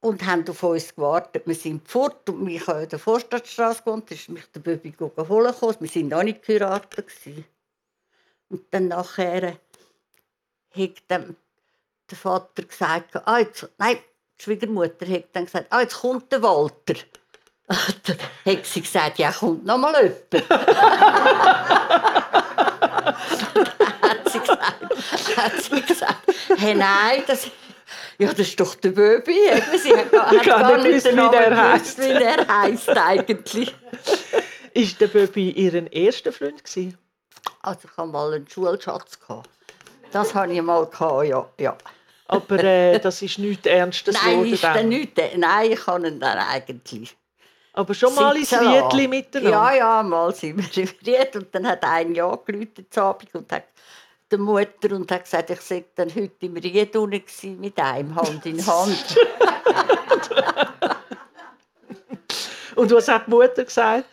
[0.00, 1.46] und haben auf uns gewartet.
[1.46, 4.94] Wir sind fort und ich habe in der Vorstadtstraße gewohnt, da ist mich der Böbi
[4.98, 5.18] holen.
[5.28, 7.06] Wir waren noch nicht geheiratet.
[8.48, 9.58] Und dann nachher
[10.74, 11.36] hat dann
[12.10, 13.98] der Vater gesagt, ah, jetzt, nein,
[14.38, 16.94] die Schwiegermutter hat dann gesagt, ah, jetzt kommt der Walter.
[17.68, 20.50] hat sie gesagt, ja, kommt noch mal jemand.
[24.02, 27.46] Hat sie gesagt, hat sie gesagt hey, nein, das,
[28.18, 29.34] ja, das ist doch der Böbi.
[29.82, 31.98] Sie hat, gar- hat gar nicht gewusst, wie der heisst.
[31.98, 33.74] wie der heisst eigentlich.
[34.74, 36.98] Ist der Böbi Ihren erster Freund gewesen?
[37.62, 39.18] Also ich hatte mal einen Schulschatz.
[40.10, 40.88] Das hatte ich mal,
[41.24, 41.48] ja.
[41.58, 41.76] ja.
[42.28, 44.88] Aber äh, das ist nichts Ernstes Nein, ist dann.
[45.36, 47.16] nein, ich kann ihn dann eigentlich.
[47.74, 48.50] Aber schon mal ins.
[48.50, 49.50] Liedli miteinander.
[49.50, 53.50] Ja, ja, mal sind wir im Ried und dann hat ein Jahr geläutet Abend und
[53.50, 53.64] hat
[54.30, 58.44] der Mutter und hat gesagt, ich sei dann heute im Ried unten mit einem Hand
[58.46, 59.16] in Hand.
[62.74, 64.06] Und was hat die Mutter gesagt?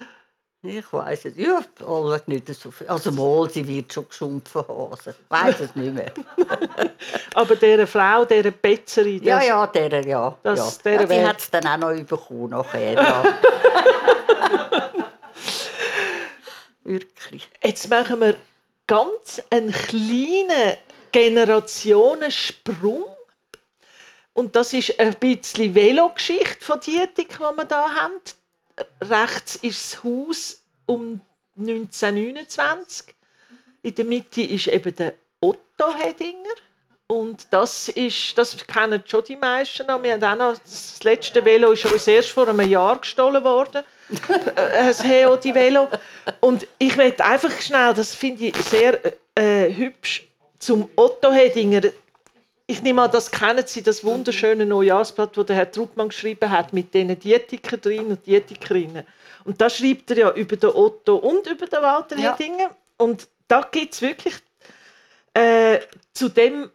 [0.61, 2.87] Ich weiß es, ja, alle nicht so viel.
[2.87, 4.93] Also mal, sie wird schon geschumpfen haben.
[5.05, 6.11] Ich weiß es nicht mehr.
[7.33, 10.37] Aber dieser Frau, dieser Betzerin, Ja, ja, der, ja.
[10.43, 10.83] Das- ja.
[10.83, 13.23] der ja die hat es dann auch noch bekommen nachher, ja.
[16.83, 17.49] Wirklich.
[17.63, 18.35] Jetzt machen wir
[18.85, 20.75] ganz einen kleinen
[21.13, 23.05] Generationensprung.
[24.33, 28.13] Und das ist ein bisschen Velogeschichte von Dietik, die wir hier haben.
[29.01, 31.21] Rechts ist das Haus um
[31.57, 33.15] 1929.
[33.81, 36.55] In der Mitte ist eben der Otto Hedinger.
[37.07, 40.03] Und das ist, das kennen schon die meisten noch.
[40.03, 43.83] Wir haben auch noch, das letzte Velo ist uns erst vor einem Jahr gestohlen worden.
[44.55, 45.87] Äh, das Heodi Velo.
[46.39, 48.99] Und ich möchte einfach schnell, das finde ich sehr
[49.35, 50.27] äh, hübsch,
[50.59, 51.81] zum Otto Hedinger.
[52.69, 56.71] Ich nehme an, das kennen Sie, das wunderschöne Neujahrsblatt, das der Herr Truppmann geschrieben hat,
[56.71, 59.07] mit diesen Dietikern drin und Dietikerinnen.
[59.43, 62.37] Und da schreibt er ja über den Otto und über den Walter Ja.
[62.37, 62.69] Hedinger.
[62.97, 64.35] Und da gibt es wirklich
[65.33, 65.79] äh,
[66.13, 66.69] zu dem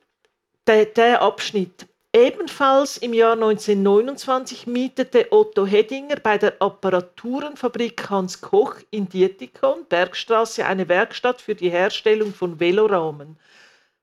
[0.66, 1.86] der, der Abschnitt.
[2.12, 10.66] Ebenfalls im Jahr 1929 mietete Otto Hedinger bei der Apparaturenfabrik Hans Koch in Dietikon, Bergstraße,
[10.66, 13.38] eine Werkstatt für die Herstellung von Velorahmen.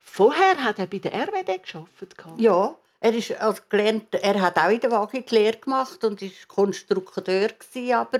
[0.02, 2.16] Vorher hat er bei der RWD gearbeitet.
[2.38, 6.22] Ja, er, ist als gelernt, er hat auch in der Waage die Lehre gemacht und
[6.22, 8.20] ist Konstrukteur gewesen, aber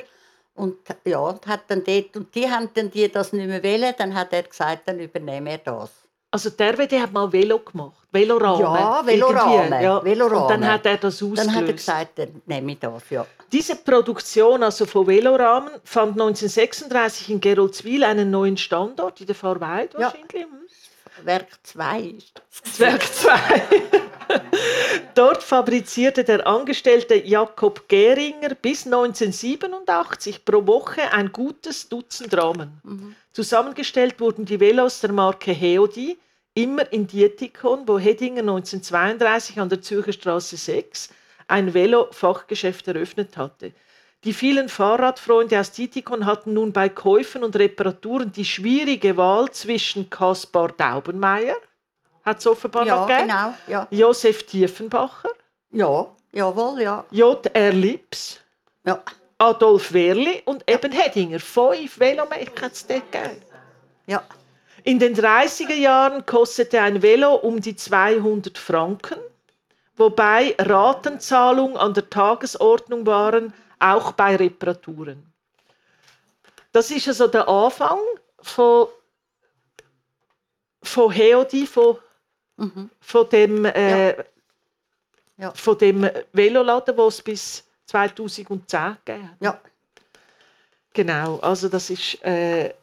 [0.56, 4.14] und ja, hat dann dort, und die haben dann die das nicht mehr wollen, dann
[4.14, 5.92] hat er gesagt, dann übernehme er das.
[6.34, 8.62] Also die RWD hat mal Velo gemacht, Velorahmen.
[8.62, 10.04] Ja, Velorahmen, Ja.
[10.04, 10.44] Velorahmen.
[10.44, 11.40] Und dann hat er das ausgelöst.
[11.46, 13.26] Dann hat er gesagt, dann nehme ich das, ja.
[13.52, 19.94] Diese Produktion also von Velorahmen fand 1936 in Geroldswil einen neuen Standort, in der Fahrweid
[19.94, 20.00] Ja.
[20.02, 20.44] wahrscheinlich.
[20.44, 20.62] hm?
[21.26, 22.80] Werk 2 ist das.
[22.80, 23.62] Werk 2.
[25.16, 33.16] Dort fabrizierte der Angestellte Jakob Geringer bis 1987 pro Woche ein gutes Dutzend Rahmen.
[33.34, 36.18] Zusammengestellt wurden die Velos der Marke Heodi,
[36.54, 41.10] immer in Dietikon, wo Hedinger 1932 an der Zürcher Straße 6
[41.48, 43.74] ein Velo-Fachgeschäft eröffnet hatte.
[44.24, 50.10] Die vielen Fahrradfreunde aus Dietikon hatten nun bei Käufen und Reparaturen die schwierige Wahl zwischen
[50.12, 51.56] Kaspar Daubenmeier,
[52.24, 53.54] hat es offenbar Ja, noch gegeben, genau.
[53.68, 55.30] Ja, Josef Tiefenbacher,
[55.72, 57.04] ja jawohl, ja.
[57.10, 57.74] J.R.
[57.74, 58.40] Lips,
[58.86, 59.02] ja.
[59.40, 61.40] Adolf Wehrli und eben Hedinger.
[61.40, 63.42] Fünf Velomaker hat es dort gegeben.
[64.06, 64.24] ja.
[64.84, 69.18] In den 30er Jahren kostete ein Velo um die 200 Franken,
[69.96, 75.32] wobei Ratenzahlung an der Tagesordnung waren, auch bei Reparaturen.
[76.72, 78.00] Das ist also der Anfang
[78.42, 78.88] von,
[80.84, 81.98] von Heodi, von,
[83.02, 84.16] von dem, äh,
[85.38, 85.52] Ja.
[85.56, 89.38] von dem Veloladen, den es bis 2010 gegeben hat.
[89.42, 89.62] ja.
[90.94, 92.74] Genau, also das ist äh,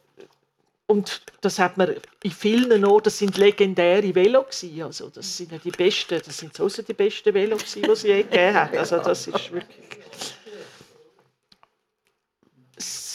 [0.87, 5.51] und das hat man in vielen Orten, das sind legendäre Velo gewesen, also das sind
[5.51, 8.75] ja die besten, das sind sowieso die besten Velo gewesen, die es je gegeben hat,
[8.75, 9.98] also das ist wirklich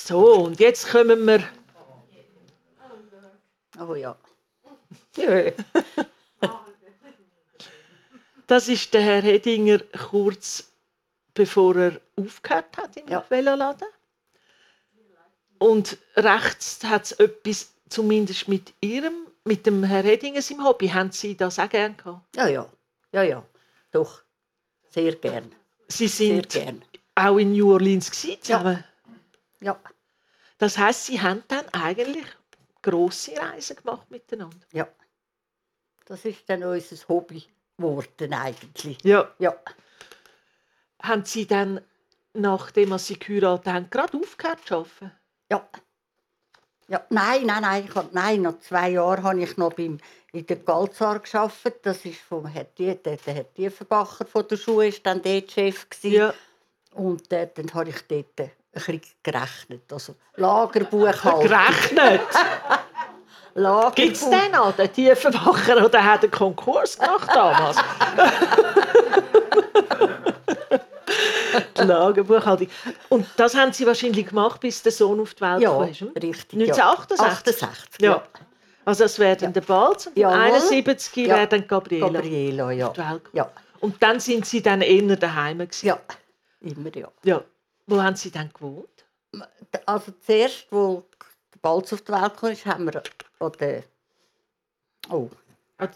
[0.07, 1.43] so und jetzt kommen wir
[3.79, 4.17] Oh ja.
[8.47, 9.81] das ist der Herr Hedinger
[10.11, 10.71] kurz
[11.35, 13.25] bevor er aufgehört hat im Ja.
[13.29, 13.89] Veloladen
[15.59, 21.13] und rechts hat es etwas zumindest mit ihrem mit dem Herr Hedinger im Hobby haben
[21.13, 22.37] Sie das auch gerne gehabt?
[22.37, 22.67] Ja, ja.
[23.13, 23.45] Ja, ja.
[23.93, 24.23] Doch.
[24.91, 25.53] Sehr gern.
[25.89, 26.85] Sie Sehr sind gern.
[27.15, 28.85] auch in New Orleans gewesen, zusammen.
[29.61, 29.79] Ja.
[30.59, 32.27] Das heißt, Sie haben dann eigentlich
[32.83, 34.67] große Reisen gemacht miteinander.
[34.73, 34.89] Ja.
[36.07, 37.45] Das ist dann unser Hobby
[37.77, 39.03] geworden eigentlich.
[39.03, 39.33] Ja.
[39.39, 39.55] Ja.
[41.03, 41.81] Haben Sie dann,
[42.35, 45.13] nachdem Sie geheiratet haben, gerade aufgehört zu arbeiten?
[45.51, 45.69] Ja.
[46.87, 49.99] Ja, nein, nein, nein, ich hab, nein, nach zwei Jahren habe ich noch beim,
[50.33, 51.87] in der Galzar gearbeitet.
[51.87, 55.89] Das ist vom Herr, der, der Herr Tiefenbacher von der Schule, ist dann dort Chef
[55.89, 56.33] gewesen.
[56.93, 59.93] Und äh, dann habe ich dort ein bisschen gerechnet.
[59.93, 61.43] Also Lagerbuchhaltung.
[61.43, 62.21] Gerechnet?
[63.57, 67.77] Lagerbuch Gibt es den noch, den Tiefenbacher, oder hat er Konkurs gemacht damals?
[71.79, 72.69] die Lagerbuchhaltung.
[73.11, 75.87] Und das haben Sie wahrscheinlich gemacht, bis der Sohn auf die Welt Ja, kam.
[75.89, 76.09] hm?
[76.21, 76.61] richtig.
[76.63, 77.21] 1968?
[77.21, 77.27] Ja.
[77.27, 78.11] 68, Ja.
[78.11, 78.23] ja.
[78.87, 80.37] Also es wäre dann der Balz und Jawohl.
[80.41, 81.37] 71 Ja.
[81.37, 82.09] wäre dann Gabriela.
[82.09, 82.87] Gabriela, ja.
[82.89, 83.31] auf die Welt gekommen.
[83.33, 83.51] Ja,
[83.81, 85.87] Und dann sind Sie dann eher daheim gewesen.
[85.87, 85.99] ja.
[86.61, 87.09] Immer, ja.
[87.25, 87.41] ja.
[87.87, 89.05] Wo haben Sie dann gewohnt?
[89.87, 91.05] Also zuerst, wo
[91.53, 93.03] der Balz auf die Welt kam, ist, haben wir
[93.41, 93.83] an der,
[95.11, 95.29] oh,
[95.79, 95.91] an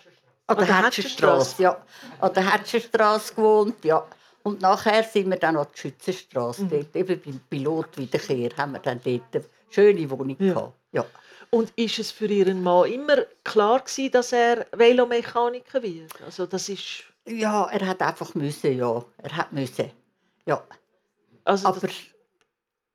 [0.48, 1.82] der der Hetschenstrasse, ja.
[2.20, 4.06] An der Hetschenstrasse gewohnt, ja.
[4.42, 6.64] Und nachher sind wir dann an die Schützenstrasse.
[6.64, 6.70] Mhm.
[6.70, 10.54] Dort, eben beim Pilot Wiederkehr haben wir dann dort eine schöne Wohnung Ja.
[10.54, 10.72] gehabt.
[10.92, 11.04] Ja.
[11.50, 16.12] Und ist es für Ihren Mann immer klar gewesen, dass er Velomechaniker wird?
[16.22, 17.04] Also das ist...
[17.26, 19.04] ja, er hat einfach müssen, ja.
[19.18, 19.90] Er hat müssen,
[20.46, 20.62] ja.
[21.48, 21.88] Also Aber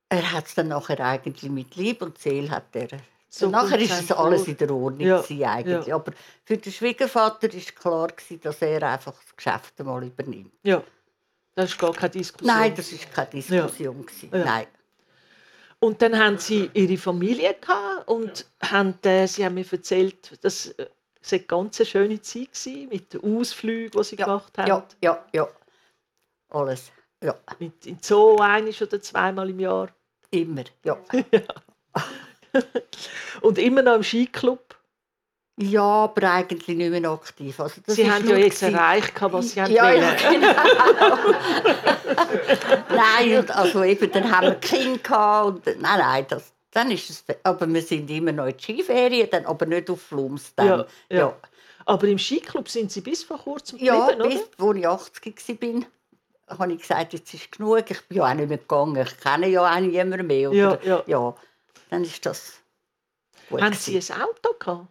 [0.10, 2.88] er hat es dann nachher eigentlich mit Lieb und Seele hat er.
[3.30, 5.88] So nachher ist es alles in der Ordnung Ja, eigentlich.
[5.88, 5.96] ja.
[5.96, 6.12] Aber
[6.46, 10.54] für den Schwiegervater ist klar gewesen, dass er einfach das Geschäft einmal übernimmt.
[10.62, 10.84] ja,
[11.56, 12.56] das ist gar keine Diskussion.
[12.56, 14.30] Nein, das ist keine Diskussion gewesen.
[14.32, 14.46] Ja.
[14.46, 14.68] Nein.
[15.80, 20.68] Und dann haben Sie Ihre Familie gehabt und haben, äh, Sie haben mir erzählt, dass
[20.68, 20.88] äh,
[21.22, 24.68] es eine ganz schöne Zeit war mit den Ausflügen, die Sie Ja, gemacht haben.
[24.68, 25.48] ja, ja, ja.
[26.50, 26.92] Alles.
[27.24, 29.90] Ja, Mit in den Zoo ein oder zweimal im Jahr.
[30.32, 30.64] immer.
[30.84, 30.98] Ja.
[33.42, 34.76] Und immer noch im Skiclub.
[35.58, 37.60] ja, aber eigentlich nicht mehr aktiv.
[37.60, 41.18] Also Sie haben ja jetzt gewesen- erreicht, was Sie haben Ja, ja, genau.
[42.90, 47.24] nein, also eben, dann haben wir Kinder gehabt und nein, nein, das, dann ist es,
[47.44, 50.68] aber wir sind immer noch in Skiferien, dann, aber nicht auf Flums dann.
[50.68, 50.78] Ja,
[51.10, 51.18] ja.
[51.18, 51.36] ja.
[51.86, 54.92] Aber im Skiclub sind Sie bis vor kurzem Ja, geblieben, bis oder?
[54.92, 55.82] als ich 80 war,
[56.48, 57.90] habe ich gesagt, jetzt ist genug.
[57.90, 58.96] Ich bin ja auch nicht mehr gegangen.
[58.98, 60.50] Ich kenne ja auch niemanden mehr.
[60.50, 60.58] Oder?
[60.58, 61.04] Ja, ja.
[61.08, 61.36] ja,
[61.90, 62.60] dann ist das
[63.50, 63.62] gut.
[63.62, 63.74] Haben.
[63.74, 64.88] Sie ein Auto gehabt?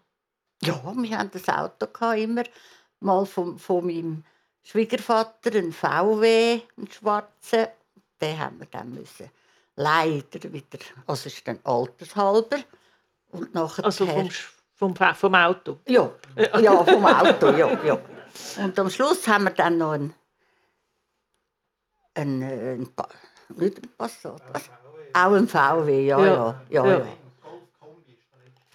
[0.63, 2.45] Ja, wir hatten das Auto gehabt, immer.
[3.01, 4.25] Mal von, von meinem
[4.63, 7.67] Schwiegervater, ein VW, einen schwarzen.
[8.21, 9.29] Den haben wir dann müssen
[9.77, 12.59] leider wieder, also ist dann altershalber.
[13.31, 14.29] Und nachher Also vom,
[14.75, 15.79] vom, vom Auto?
[15.87, 16.11] ja,
[16.61, 17.99] ja, vom Auto, ja, ja.
[18.59, 20.15] Und am Schluss haben wir dann noch einen,
[22.15, 23.09] einen Pa-
[23.57, 24.63] nicht einen Passat, was?
[25.15, 26.99] Auch ein VW, ja, Ja, ja, ja, ja.
[26.99, 27.07] ja.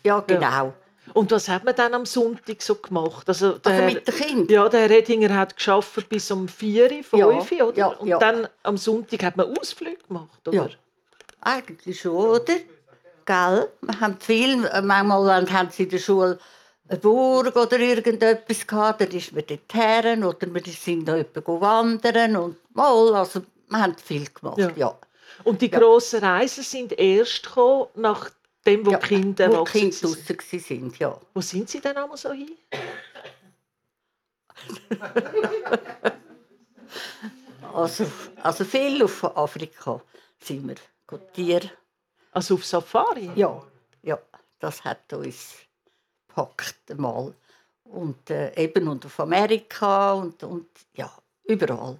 [0.03, 0.73] Ja, genau.
[1.13, 3.27] Und was hat man dann am Sonntag so gemacht?
[3.27, 4.47] Also, der, Also mit den Kindern?
[4.49, 7.77] ja, der Herr Redinger hat geschafft bis um 4, 5, Ja, oder?
[7.77, 8.17] ja, Und ja.
[8.19, 10.55] dann am Sonntag hat man Ausflüge gemacht, oder?
[10.55, 10.67] Ja.
[11.41, 12.53] Eigentlich schon, oder?
[13.25, 13.69] Gell?
[13.81, 16.39] Wir haben viel, manchmal haben sie in der Schule
[16.89, 21.61] eine Burg oder irgendetwas gehabt, dann ist man dort her oder wir sind noch jemanden
[21.61, 24.71] wandern und mal, also wir haben viel gemacht, Ja.
[24.75, 24.97] ja.
[25.43, 28.97] Und die grossen Reisen sind erst gekommen, nachdem wo ja.
[28.97, 31.19] die Kinder Wo die Kinder gsi sind, ja.
[31.34, 32.55] Wo sind sie denn einmal so hin?
[37.73, 38.05] Also,
[38.41, 40.01] also viel auf Afrika
[40.39, 40.75] sind wir.
[41.05, 41.61] Gut, Tier.
[42.32, 43.30] Also auf Safari?
[43.36, 43.61] Ja,
[44.01, 44.17] ja,
[44.59, 45.57] das hat uns
[46.28, 47.34] gepackt einmal.
[47.84, 51.11] Und äh, eben und auf Amerika und, und ja,
[51.43, 51.99] überall.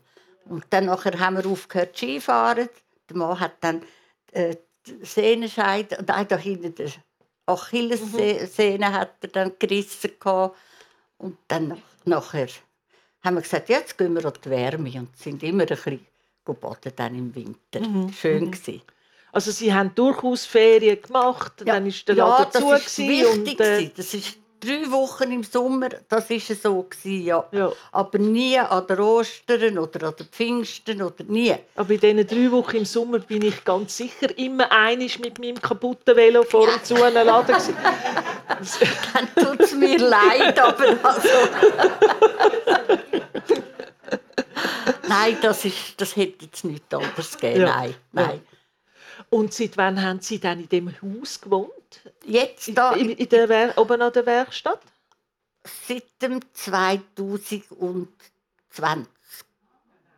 [0.50, 2.70] Und dann nachher haben wir aufgehört Skifahren.
[3.10, 3.84] Der Mann hat dann
[4.32, 6.92] äh, die Sehnenscheide, nein, da hinten die
[7.46, 10.58] Achillessehne hat er dann gerissen gehabt.
[11.18, 12.48] Und dann nach, nachher
[13.24, 16.06] haben wir gesagt, jetzt gehen wir an die Wärme und sind immer ein bisschen
[16.44, 17.82] baden dann im Winter.
[18.14, 18.82] Schön gewesen.
[19.32, 23.38] Also sie haben durchaus Ferien gemacht, dann ist der Laden zu das ist gewesen wichtig.
[23.38, 23.92] und äh, gewesen.
[23.98, 27.46] das ist drei Wochen im Sommer, das ist so gewesen, ja.
[27.52, 27.72] Ja.
[27.92, 31.56] Aber nie an der Ostern oder an der Pfingsten oder nie.
[31.76, 35.62] aber in diesen drei Wochen im Sommer bin ich ganz sicher immer einig mit meinem
[35.62, 37.76] kaputten Velo vor und zu einem Laden gewesen.
[39.14, 41.30] Dann tut es mir leid, aber also.
[45.08, 47.62] Nein, das, ist, das hätte jetzt nichts anderes gegeben.
[47.62, 47.78] Ja.
[47.78, 48.42] Nein, nein.
[49.30, 51.72] Und seit wann haben Sie dann in dem Haus gewohnt?
[52.26, 54.82] Jetzt da, In, in der Wer oben an der Werkstatt?
[55.88, 58.08] seit dem 2020.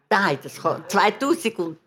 [0.10, 1.78] Nein, das kann 2001.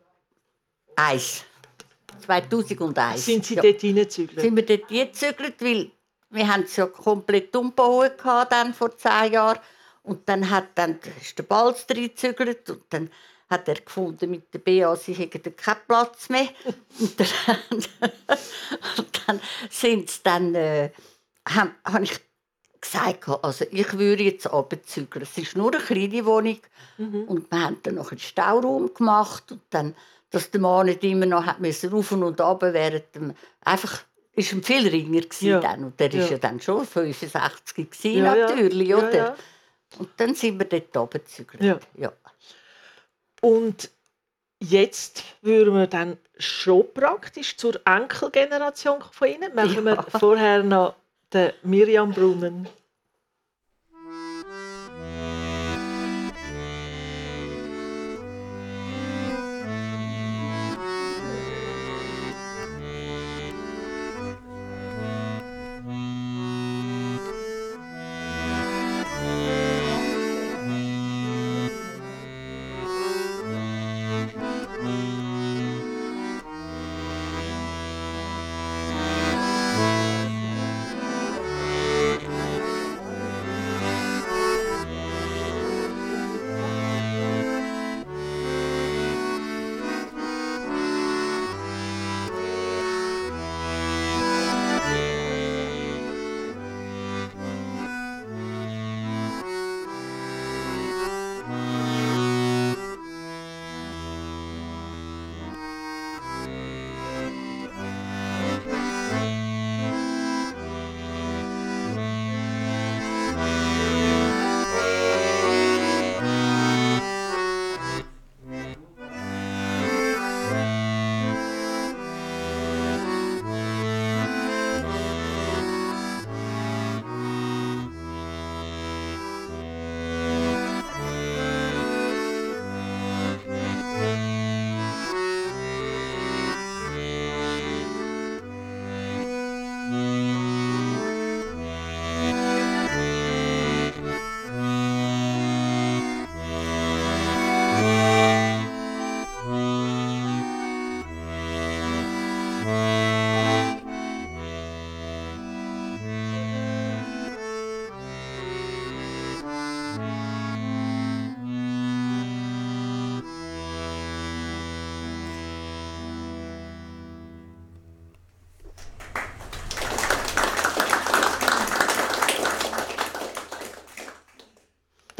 [2.21, 3.25] 2001.
[3.25, 3.63] Sind Sie ja.
[3.63, 4.41] dort hineingezügelt?
[4.41, 5.91] sind wir dort gezügelt, weil
[6.31, 8.15] wir haben es ja komplett umgebaut
[8.51, 9.59] dann vor zehn Jahren.
[10.05, 13.11] Und dann hat dann ist der Balz reingezügelt und dann
[13.53, 16.49] hat er gefunden mit der BA, sie hätten keinen Platz mehr.
[16.99, 17.29] und dann,
[18.99, 19.41] und dann
[19.71, 20.91] sind sie dann, äh,
[21.49, 22.19] haben, habe ich
[22.81, 25.23] gesagt, also ich würde jetzt runterzügeln.
[25.23, 26.59] Es ist nur eine kleine Wohnung
[26.99, 29.95] und wir haben dann noch einen Stauraum gemacht und dann,
[30.31, 34.03] dass der Mann nicht immer noch hat müssen rauf und runter während dem, einfach
[34.35, 35.61] ist ein viel ringer Ja.
[35.61, 36.33] dann und der ist Ja.
[36.33, 39.37] ja dann schon 65 gewesen, Ja, natürlich, Ja, oder?
[39.99, 41.63] Und dann sind wir dort runtergezügelt.
[41.97, 42.13] Ja.
[43.43, 43.49] Ja.
[43.49, 43.91] Und
[44.61, 49.55] jetzt würden wir dann schon praktisch zur Enkelgeneration von Ihnen.
[49.55, 50.95] Machen wir vorher noch
[51.33, 52.69] den Miriam Brunnen.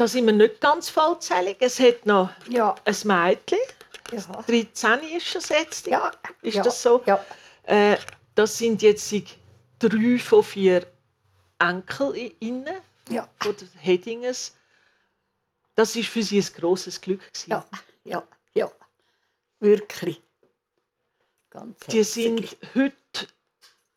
[0.03, 1.55] Da sind wir nicht ganz vollzählig.
[1.61, 2.75] Es hat noch Ja.
[2.83, 3.57] ein Mädchen.
[4.11, 4.19] Ja.
[4.45, 5.87] 13 ist es jetzt.
[5.87, 6.11] Ja.
[6.41, 6.61] Ist ja.
[6.63, 7.01] das so?
[7.05, 7.25] Ja.
[7.63, 7.95] Äh,
[8.35, 9.13] das sind jetzt
[9.79, 10.85] drei von vier
[11.57, 14.53] Enkel i- inne Ja, von den Hedingers.
[15.75, 17.21] Das ist für sie ein grosses Glück.
[17.21, 17.51] Gewesen.
[17.51, 17.65] ja,
[18.03, 18.23] ja,
[18.55, 18.69] ja.
[19.61, 20.21] Wirklich.
[21.49, 22.93] Ganz Die sind heute,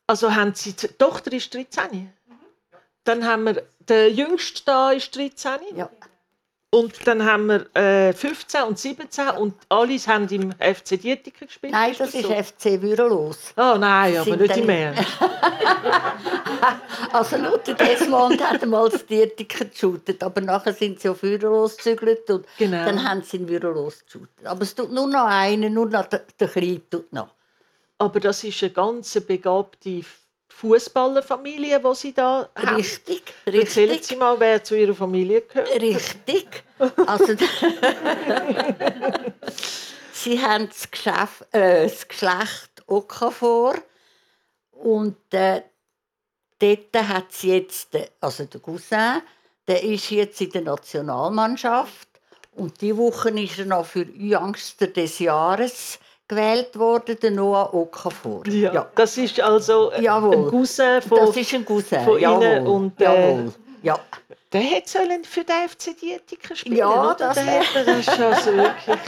[0.07, 2.13] also haben sie, die Tochter ist 13.
[3.07, 5.53] Dann haben wir, der Jüngste da ist 13.
[5.77, 5.89] Ja,
[6.71, 11.73] Und dann haben wir äh, 15 und 17 und alle haben im FC Dietiken gespielt.
[11.73, 12.35] nein, das ist so?
[12.35, 13.55] FC Bürolos.
[13.57, 15.05] Oh nein, aber nicht im Ernst.
[17.13, 22.29] Also Luther Desmond hat einmal das Dietiker geshootet, aber nachher sind sie auf Bürolos gezügelt
[22.31, 22.85] und Genau.
[22.85, 24.45] dann haben sie in Bürolos geshootet.
[24.45, 27.29] Aber es tut nur noch einen, nur noch der, der Kleine tut noch.
[27.99, 30.03] Aber das ist eine ganz begabte
[30.57, 32.77] Fußballerfamilie, die sie da haben.
[32.77, 34.07] Richtig, Erzählen richtig.
[34.07, 35.69] Sie mal, wer zu Ihrer Familie gehört.
[35.83, 36.65] Richtig.
[37.07, 37.27] Also,
[40.13, 43.75] sie haben das, Geschäft, äh, das Geschlecht Okafor
[44.71, 45.61] und äh,
[46.59, 47.89] dort hat sie jetzt,
[48.21, 49.21] also der Cousin,
[49.69, 52.09] der ist jetzt in der Nationalmannschaft
[52.53, 55.99] und die Woche ist er noch für Youngster des Jahres
[56.29, 58.47] gewählt worden, der Noah Okafor.
[58.49, 58.89] Ja.
[58.95, 60.37] Das ist also äh, Jawohl.
[60.37, 61.19] ein Cousin von...
[61.19, 62.45] Das ist ein Cousin, von jawohl.
[62.45, 63.53] Ihnen und, äh, jawohl.
[63.83, 63.99] Ja.
[64.53, 67.15] Der hätte sollen für den FC Dietiken spielen Ja, oder?
[67.15, 68.99] das hätte- das ist also wirklich...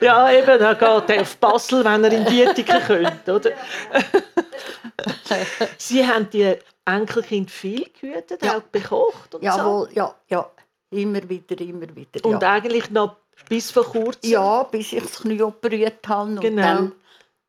[0.00, 3.50] ja, eben, er geht auf Basel, wenn er in Dietiken könnte, oder?
[5.78, 6.54] Sie haben die
[6.84, 8.58] Enkelkind viel gehütet, Ja.
[8.58, 10.48] auch bekocht und Jawohl, ja, ja.
[10.90, 12.20] Immer wieder, immer wieder.
[12.22, 12.28] so.
[12.28, 12.52] Und ja.
[12.52, 13.16] eigentlich noch
[13.48, 14.30] bis vor kurzem.
[14.30, 16.34] Ja, bis ich das Knie operiert habe.
[16.36, 16.62] Genau.
[16.62, 16.92] dann,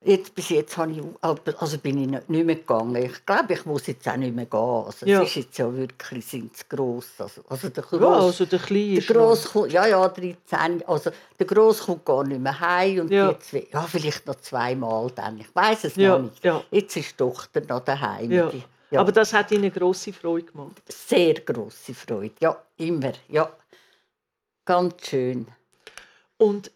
[0.04, 1.02] jetzt, bis jetzt habe ich,
[1.60, 2.96] also bin ich nicht nicht mehr gegangen.
[2.98, 4.60] Ich glaube, ich muss jetzt auch nicht mehr gehen.
[4.60, 5.22] Also, Ja.
[5.22, 7.10] Es ist jetzt ja wirklich, sind sie gross.
[7.18, 10.84] Also, also der Ja, Gross, also der Kleine der Gross kommt, ja, ja, 13.
[10.88, 13.00] Also der Gross kommt gar nicht mehr heim.
[13.02, 13.32] Und Ja.
[13.32, 15.40] jetzt, ja, vielleicht noch zweimal dann.
[15.40, 16.44] Ich weiß es Ja, noch nicht.
[16.44, 16.64] ja.
[16.72, 18.32] Jetzt ist die Tochter noch daheim.
[18.32, 18.52] Ja.
[18.90, 19.02] Ja.
[19.02, 20.82] Aber das hat ihnen grosse Freude gemacht.
[20.88, 22.36] Sehr grosse Freude.
[22.40, 23.12] Ja, immer.
[23.28, 23.52] Ja.
[24.64, 25.48] Ganz schön.
[26.38, 26.72] Und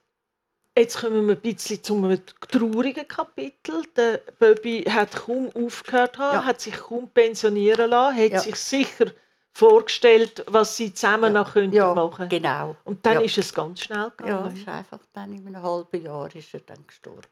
[0.78, 2.18] jetzt kommen wir ein bisschen zum
[2.50, 3.84] traurigen Kapitel.
[3.96, 6.44] Der Bobby hat kaum aufgehört, Ja.
[6.46, 8.40] hat sich kaum pensionieren lassen, hat Ja.
[8.40, 9.12] sich sicher
[9.54, 11.42] vorgestellt, was sie zusammen Ja.
[11.44, 12.76] noch könnten Ja, machen genau.
[12.86, 13.22] Und dann Ja.
[13.22, 14.56] ist es ganz schnell Ja, gegangen.
[14.58, 17.28] ist einfach dann in einem halben Jahr ist er dann gestorben.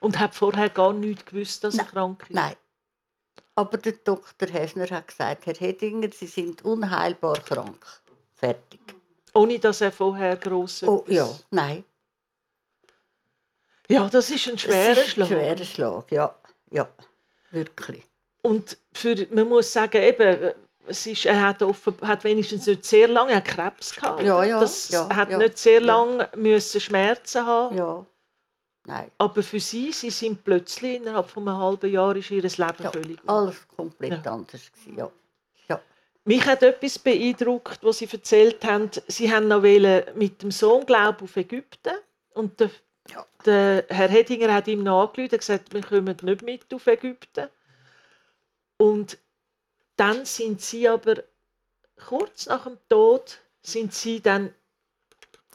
[0.00, 1.92] Und hat vorher gar nicht gewusst, dass er Nein.
[1.92, 2.34] krank ist.
[2.34, 2.54] Nein.
[3.54, 4.48] Aber der Dr.
[4.48, 7.84] Hefner hat gesagt, Herr Hedinger, Sie sind unheilbar krank.
[8.34, 8.80] Fertig.
[9.34, 11.84] Ohne dass er vorher gross Oh ja, nein.
[13.88, 15.30] Ja, das ist ein schwerer ist Schlag.
[15.30, 16.34] Ein schwerer Schlag, ja.
[16.70, 16.88] Ja,
[17.50, 18.04] wirklich.
[18.42, 20.52] Und für, man muss sagen, eben,
[20.86, 24.22] es ist, er hat, offen, hat wenigstens nicht sehr lange er Krebs gehabt.
[24.22, 25.86] Ja, ja, das ja, hat ja, nicht sehr ja.
[25.86, 27.76] lange müssen Schmerzen haben.
[27.76, 28.06] Ja.
[28.86, 29.10] Nein.
[29.18, 32.90] Aber für sie, sie sind plötzlich innerhalb von einem halben Jahr ist ihr Leben Ja,
[32.90, 33.18] völlig.
[33.26, 35.10] alles komplett anders gewesen, ja.
[36.30, 38.88] Mich hat etwas beeindruckt, was sie erzählt haben.
[39.08, 41.94] Sie haben noch mit dem Sohn glaub, auf Ägypten
[42.34, 42.70] und der,
[43.08, 43.26] Ja.
[43.44, 47.48] der Herr Hedinger hat ihm nachgerufen und gesagt, wir kommen nicht mit auf Ägypten.
[48.76, 49.18] Und
[49.96, 51.16] dann sind sie aber
[52.06, 54.54] kurz nach dem Tod sind sie dann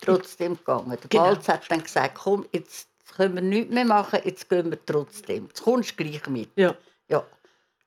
[0.01, 0.89] Trotzdem gegangen.
[0.89, 1.23] Der Genau.
[1.23, 5.45] Balz hat dann gesagt, komm, jetzt können wir nichts mehr machen, jetzt gehen wir trotzdem.
[5.47, 6.49] Jetzt kommst du gleich mit.
[6.57, 6.75] ja
[7.07, 7.25] Ja.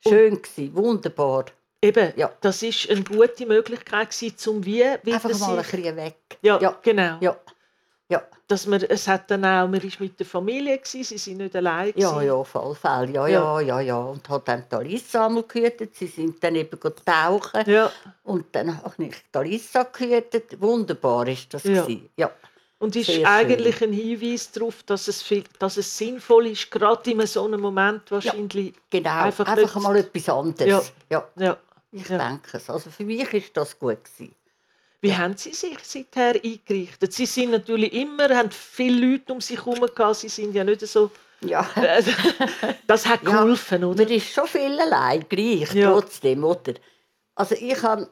[0.00, 1.44] Schön gewesen, wunderbar.
[1.82, 2.30] Eben Ja.
[2.40, 6.16] das ist eine gute Möglichkeit gewesen, zum wie wieder Einfach mal ein sich, bisschen weg.
[6.42, 6.76] ja, ja.
[6.82, 7.36] genau Ja,
[8.10, 11.36] ja, dass man es hat dann auch man ist mit der Familie gewesen, sie sind
[11.38, 12.26] nicht allein ja, gewesen.
[12.26, 13.12] ja, auf alle Fälle.
[13.12, 13.60] Ja, Ja.
[13.60, 13.98] ja, ja, ja.
[13.98, 15.94] Und hat dann die Alissa gehütet.
[15.94, 17.62] Sie sind dann eben tauchen.
[17.70, 17.90] ja.
[18.24, 20.60] Und dann habe ich die Alissa gehütet.
[20.60, 21.64] Wunderbar ist das.
[21.64, 21.82] Ja.
[21.82, 22.08] gewesen.
[22.16, 22.30] ja.
[22.80, 23.26] Und ist Sehr schön.
[23.26, 27.60] eigentlich ein Hinweis darauf, dass es, viel, dass es sinnvoll ist, gerade in so einem
[27.60, 28.72] Moment wahrscheinlich.
[28.88, 29.10] Genau.
[29.24, 30.92] Einfach Einfach, mal etwas anderes.
[31.10, 31.26] Ja.
[31.36, 31.56] Ja.
[31.92, 32.18] Ich Ja.
[32.28, 32.68] denke es.
[32.70, 34.34] Also für mich ist das gut gewesen.
[35.00, 37.12] Wie haben Sie sich seither eingerichtet?
[37.12, 40.80] Sie sind natürlich immer, haben viele Leute um sich herum gehabt, Sie sind ja nicht
[40.86, 41.10] so.
[41.40, 41.68] Ja.
[42.88, 44.02] Das hat Ja, geholfen, oder?
[44.02, 45.92] Man ist schon viel allein, gleich, Ja.
[45.92, 46.74] trotzdem, oder?
[47.36, 48.08] Also ich habe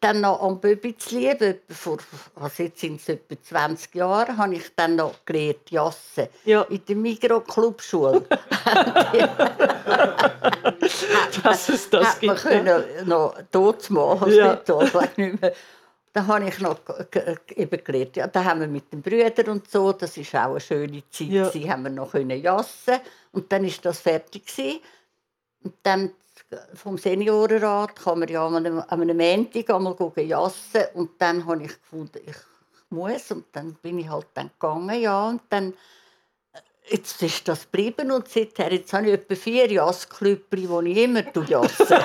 [0.00, 1.98] dann noch am Böbi zu lieben, etwa vor,
[2.34, 6.28] also jetzt sind es etwa 20 Jahre, habe ich dann noch gelernt, Jassen.
[6.44, 8.24] Ja, In der Migros-Clubschule.
[11.42, 12.44] dass es das hat man gibt.
[12.44, 12.50] ja.
[12.62, 14.54] können noch dort machen, Ja.
[14.54, 15.52] nicht weiß nicht mehr.
[16.12, 16.78] Da habe ich noch
[17.54, 18.16] eben gelernt.
[18.16, 21.28] Ja, da haben wir mit den Brüdern und so, das ist auch eine schöne Zeit,
[21.28, 21.50] Ja.
[21.50, 21.68] ja.
[21.72, 23.00] haben wir noch können jassen
[23.32, 24.80] und dann ist das fertig gewesen.
[25.62, 26.10] Und dann
[26.74, 31.64] vom Seniorenrat kann man ja an einem, an einem Montag einmal jassen und dann habe
[31.64, 32.36] ich gefunden, ich
[32.90, 35.74] muss und dann bin ich halt dann gegangen, ja, und dann
[36.88, 41.24] jetzt ist das geblieben und seither jetzt habe ich etwa vier Jassklüppli, die ich immer
[41.48, 42.04] jasse.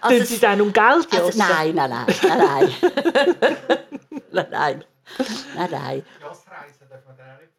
[0.00, 2.72] also, Tun Sie dann um Geld also, Nein, nein, nein, nein, nein.
[4.32, 4.84] nein, nein.
[5.54, 6.04] Nein, nein.
[6.20, 7.55] Jassreisen darf man auch nicht.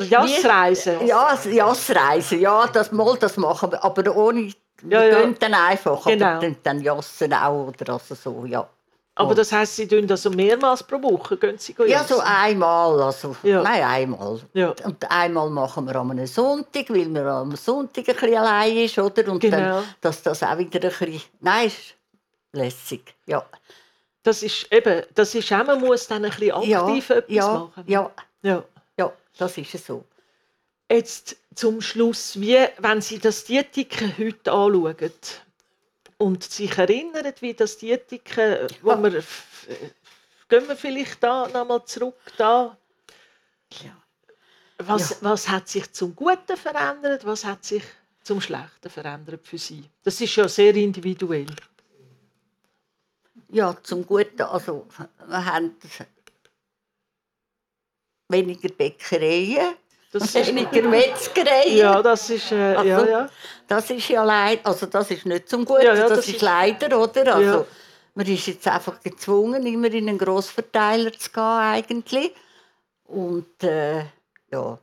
[0.00, 1.06] Jassreisen?
[1.06, 5.26] Ja, Jassreisen, ja, das, mal, das machen wir, aber ohne, wir ja, ja.
[5.38, 6.26] dann einfach, genau.
[6.26, 8.68] aber dann Jassen auch oder also so, ja.
[9.14, 11.36] Aber das heisst, Sie tun das so mehrmals pro Woche?
[11.36, 13.00] Gehen Sie ja, so einmal.
[13.02, 13.62] Also, ja.
[13.62, 14.40] Nein, einmal.
[14.54, 14.74] Ja.
[14.84, 19.30] Und einmal machen wir am Sonntag, weil man am Sonntag ein bisschen allein ist, oder?
[19.30, 19.56] Und genau.
[19.56, 21.22] dann, dass das auch wieder ein bisschen...
[21.40, 21.94] Nein, ist
[22.52, 23.44] lässig, ja.
[24.22, 27.52] Das ist eben, das ist auch, man muss dann ein bisschen aktiv ja, etwas ja,
[27.52, 27.84] machen.
[27.86, 28.10] Ja,
[28.42, 28.64] ja.
[29.06, 30.04] Ja, das ist so.
[30.90, 35.12] Jetzt zum Schluss, wie, wenn Sie das Dietiken heute anschauen,
[36.22, 38.36] und sich erinnern, wie das die Ethik,
[38.80, 39.02] wo ja.
[39.02, 39.24] wir,
[40.48, 42.76] gehen wir vielleicht da nochmal zurück da.
[43.82, 43.96] Ja.
[44.78, 45.16] Was, ja.
[45.20, 47.82] was hat sich zum Guten verändert, was hat sich
[48.22, 49.84] zum Schlechten verändert für Sie?
[50.04, 51.46] Das ist ja sehr individuell.
[53.48, 54.86] Ja, zum Guten, also
[55.26, 55.76] wir haben
[58.32, 59.74] weniger Bäckereien,
[60.10, 61.68] das weniger Metzgerei.
[61.68, 63.30] Ja, das ist, äh, also, ja, ja.
[63.68, 66.42] Das ist ja leider, also das ist nicht zum Guten, ja, ja, das, das, ist
[66.42, 67.34] leider, oder?
[67.34, 67.66] Also.
[68.14, 72.34] Man ist jetzt einfach gezwungen, immer in einen Grossverteiler zu gehen, eigentlich.
[73.04, 74.00] Und, äh,
[74.50, 74.78] ja,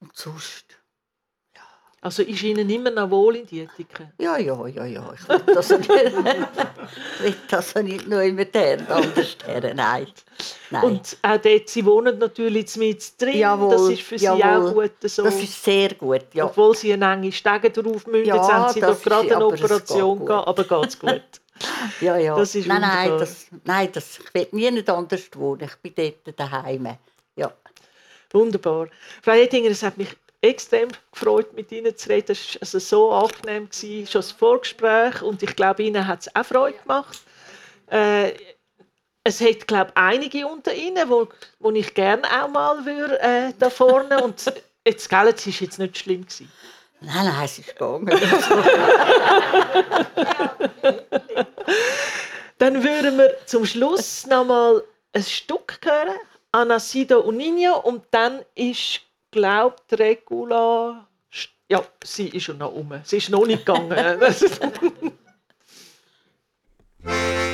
[0.00, 0.66] und sonst
[2.02, 4.10] also ist Ihnen immer noch wohl in Dietiken?
[4.18, 5.12] Ja, ja, ja, ja.
[5.14, 8.46] Ich will das nicht, will das nicht nur immer
[8.88, 10.06] anders her, nein.
[10.70, 10.82] nein.
[10.82, 14.70] Und auch dort, Sie wohnen natürlich mit drin, jawohl, das ist für Sie jawohl.
[14.70, 15.24] auch gut so?
[15.24, 16.46] Das ist sehr gut, ja.
[16.46, 20.24] Obwohl Sie eine enge Stege drauf müssen, ja, jetzt haben Sie doch gerade eine Operation
[20.24, 21.22] gehabt, aber geht's gut?
[22.00, 22.34] ja, ja.
[22.34, 26.14] Das ist nein, nein, das, nein das, ich will nie nicht anders wohnen, ich bin
[26.24, 26.96] dort daheim.
[27.36, 27.52] Ja.
[28.32, 28.88] Wunderbar.
[29.22, 32.32] Frau Edinger, es hat mich extrem gefreut, mit Ihnen zu reden.
[32.32, 35.22] Es war also so angenehm, gewesen, schon das Vorgespräch.
[35.22, 37.20] Und ich glaube, Ihnen hat es auch Freude gemacht.
[37.90, 38.32] Äh,
[39.22, 41.28] es hat, glaube einige unter Ihnen, wo,
[41.58, 44.22] wo ich gerne auch mal würde, äh, da vorne.
[44.22, 44.52] Und
[44.86, 46.22] jetzt, gell, es war jetzt nicht schlimm.
[46.22, 46.50] Gewesen.
[47.02, 48.08] Nein, nein, es ist gegangen.
[52.58, 54.84] Dann würden wir zum Schluss noch mal
[55.14, 56.18] ein Stück hören,
[56.52, 59.00] Anasido und Nino, und dann ist
[59.30, 61.06] glaubt, Regula.
[61.68, 62.92] Ja, sie ist schon noch um.
[63.04, 63.90] Sie ist noch nicht gegangen.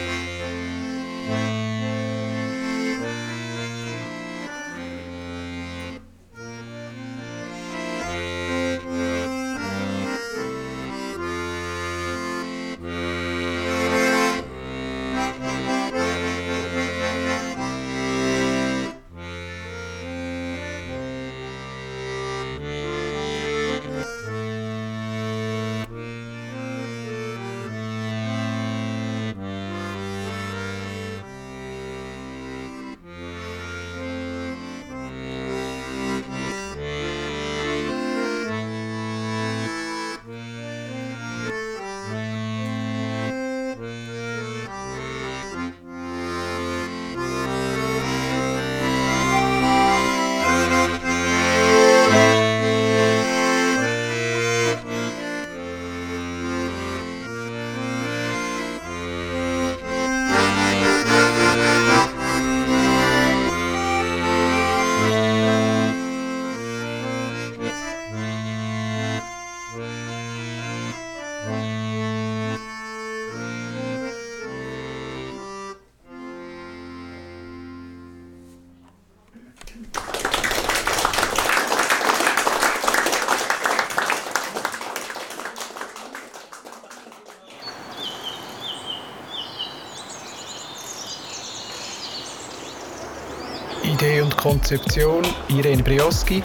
[94.47, 96.41] Konzeption Irene Brioski,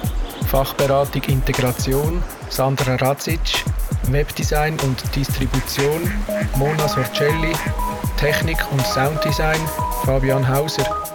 [0.48, 3.64] Fachberatung Integration Sandra Radzic,
[4.10, 6.12] Webdesign und Distribution
[6.58, 7.54] Mona Sorcelli,
[8.18, 9.60] Technik und Sounddesign
[10.04, 11.11] Fabian Hauser.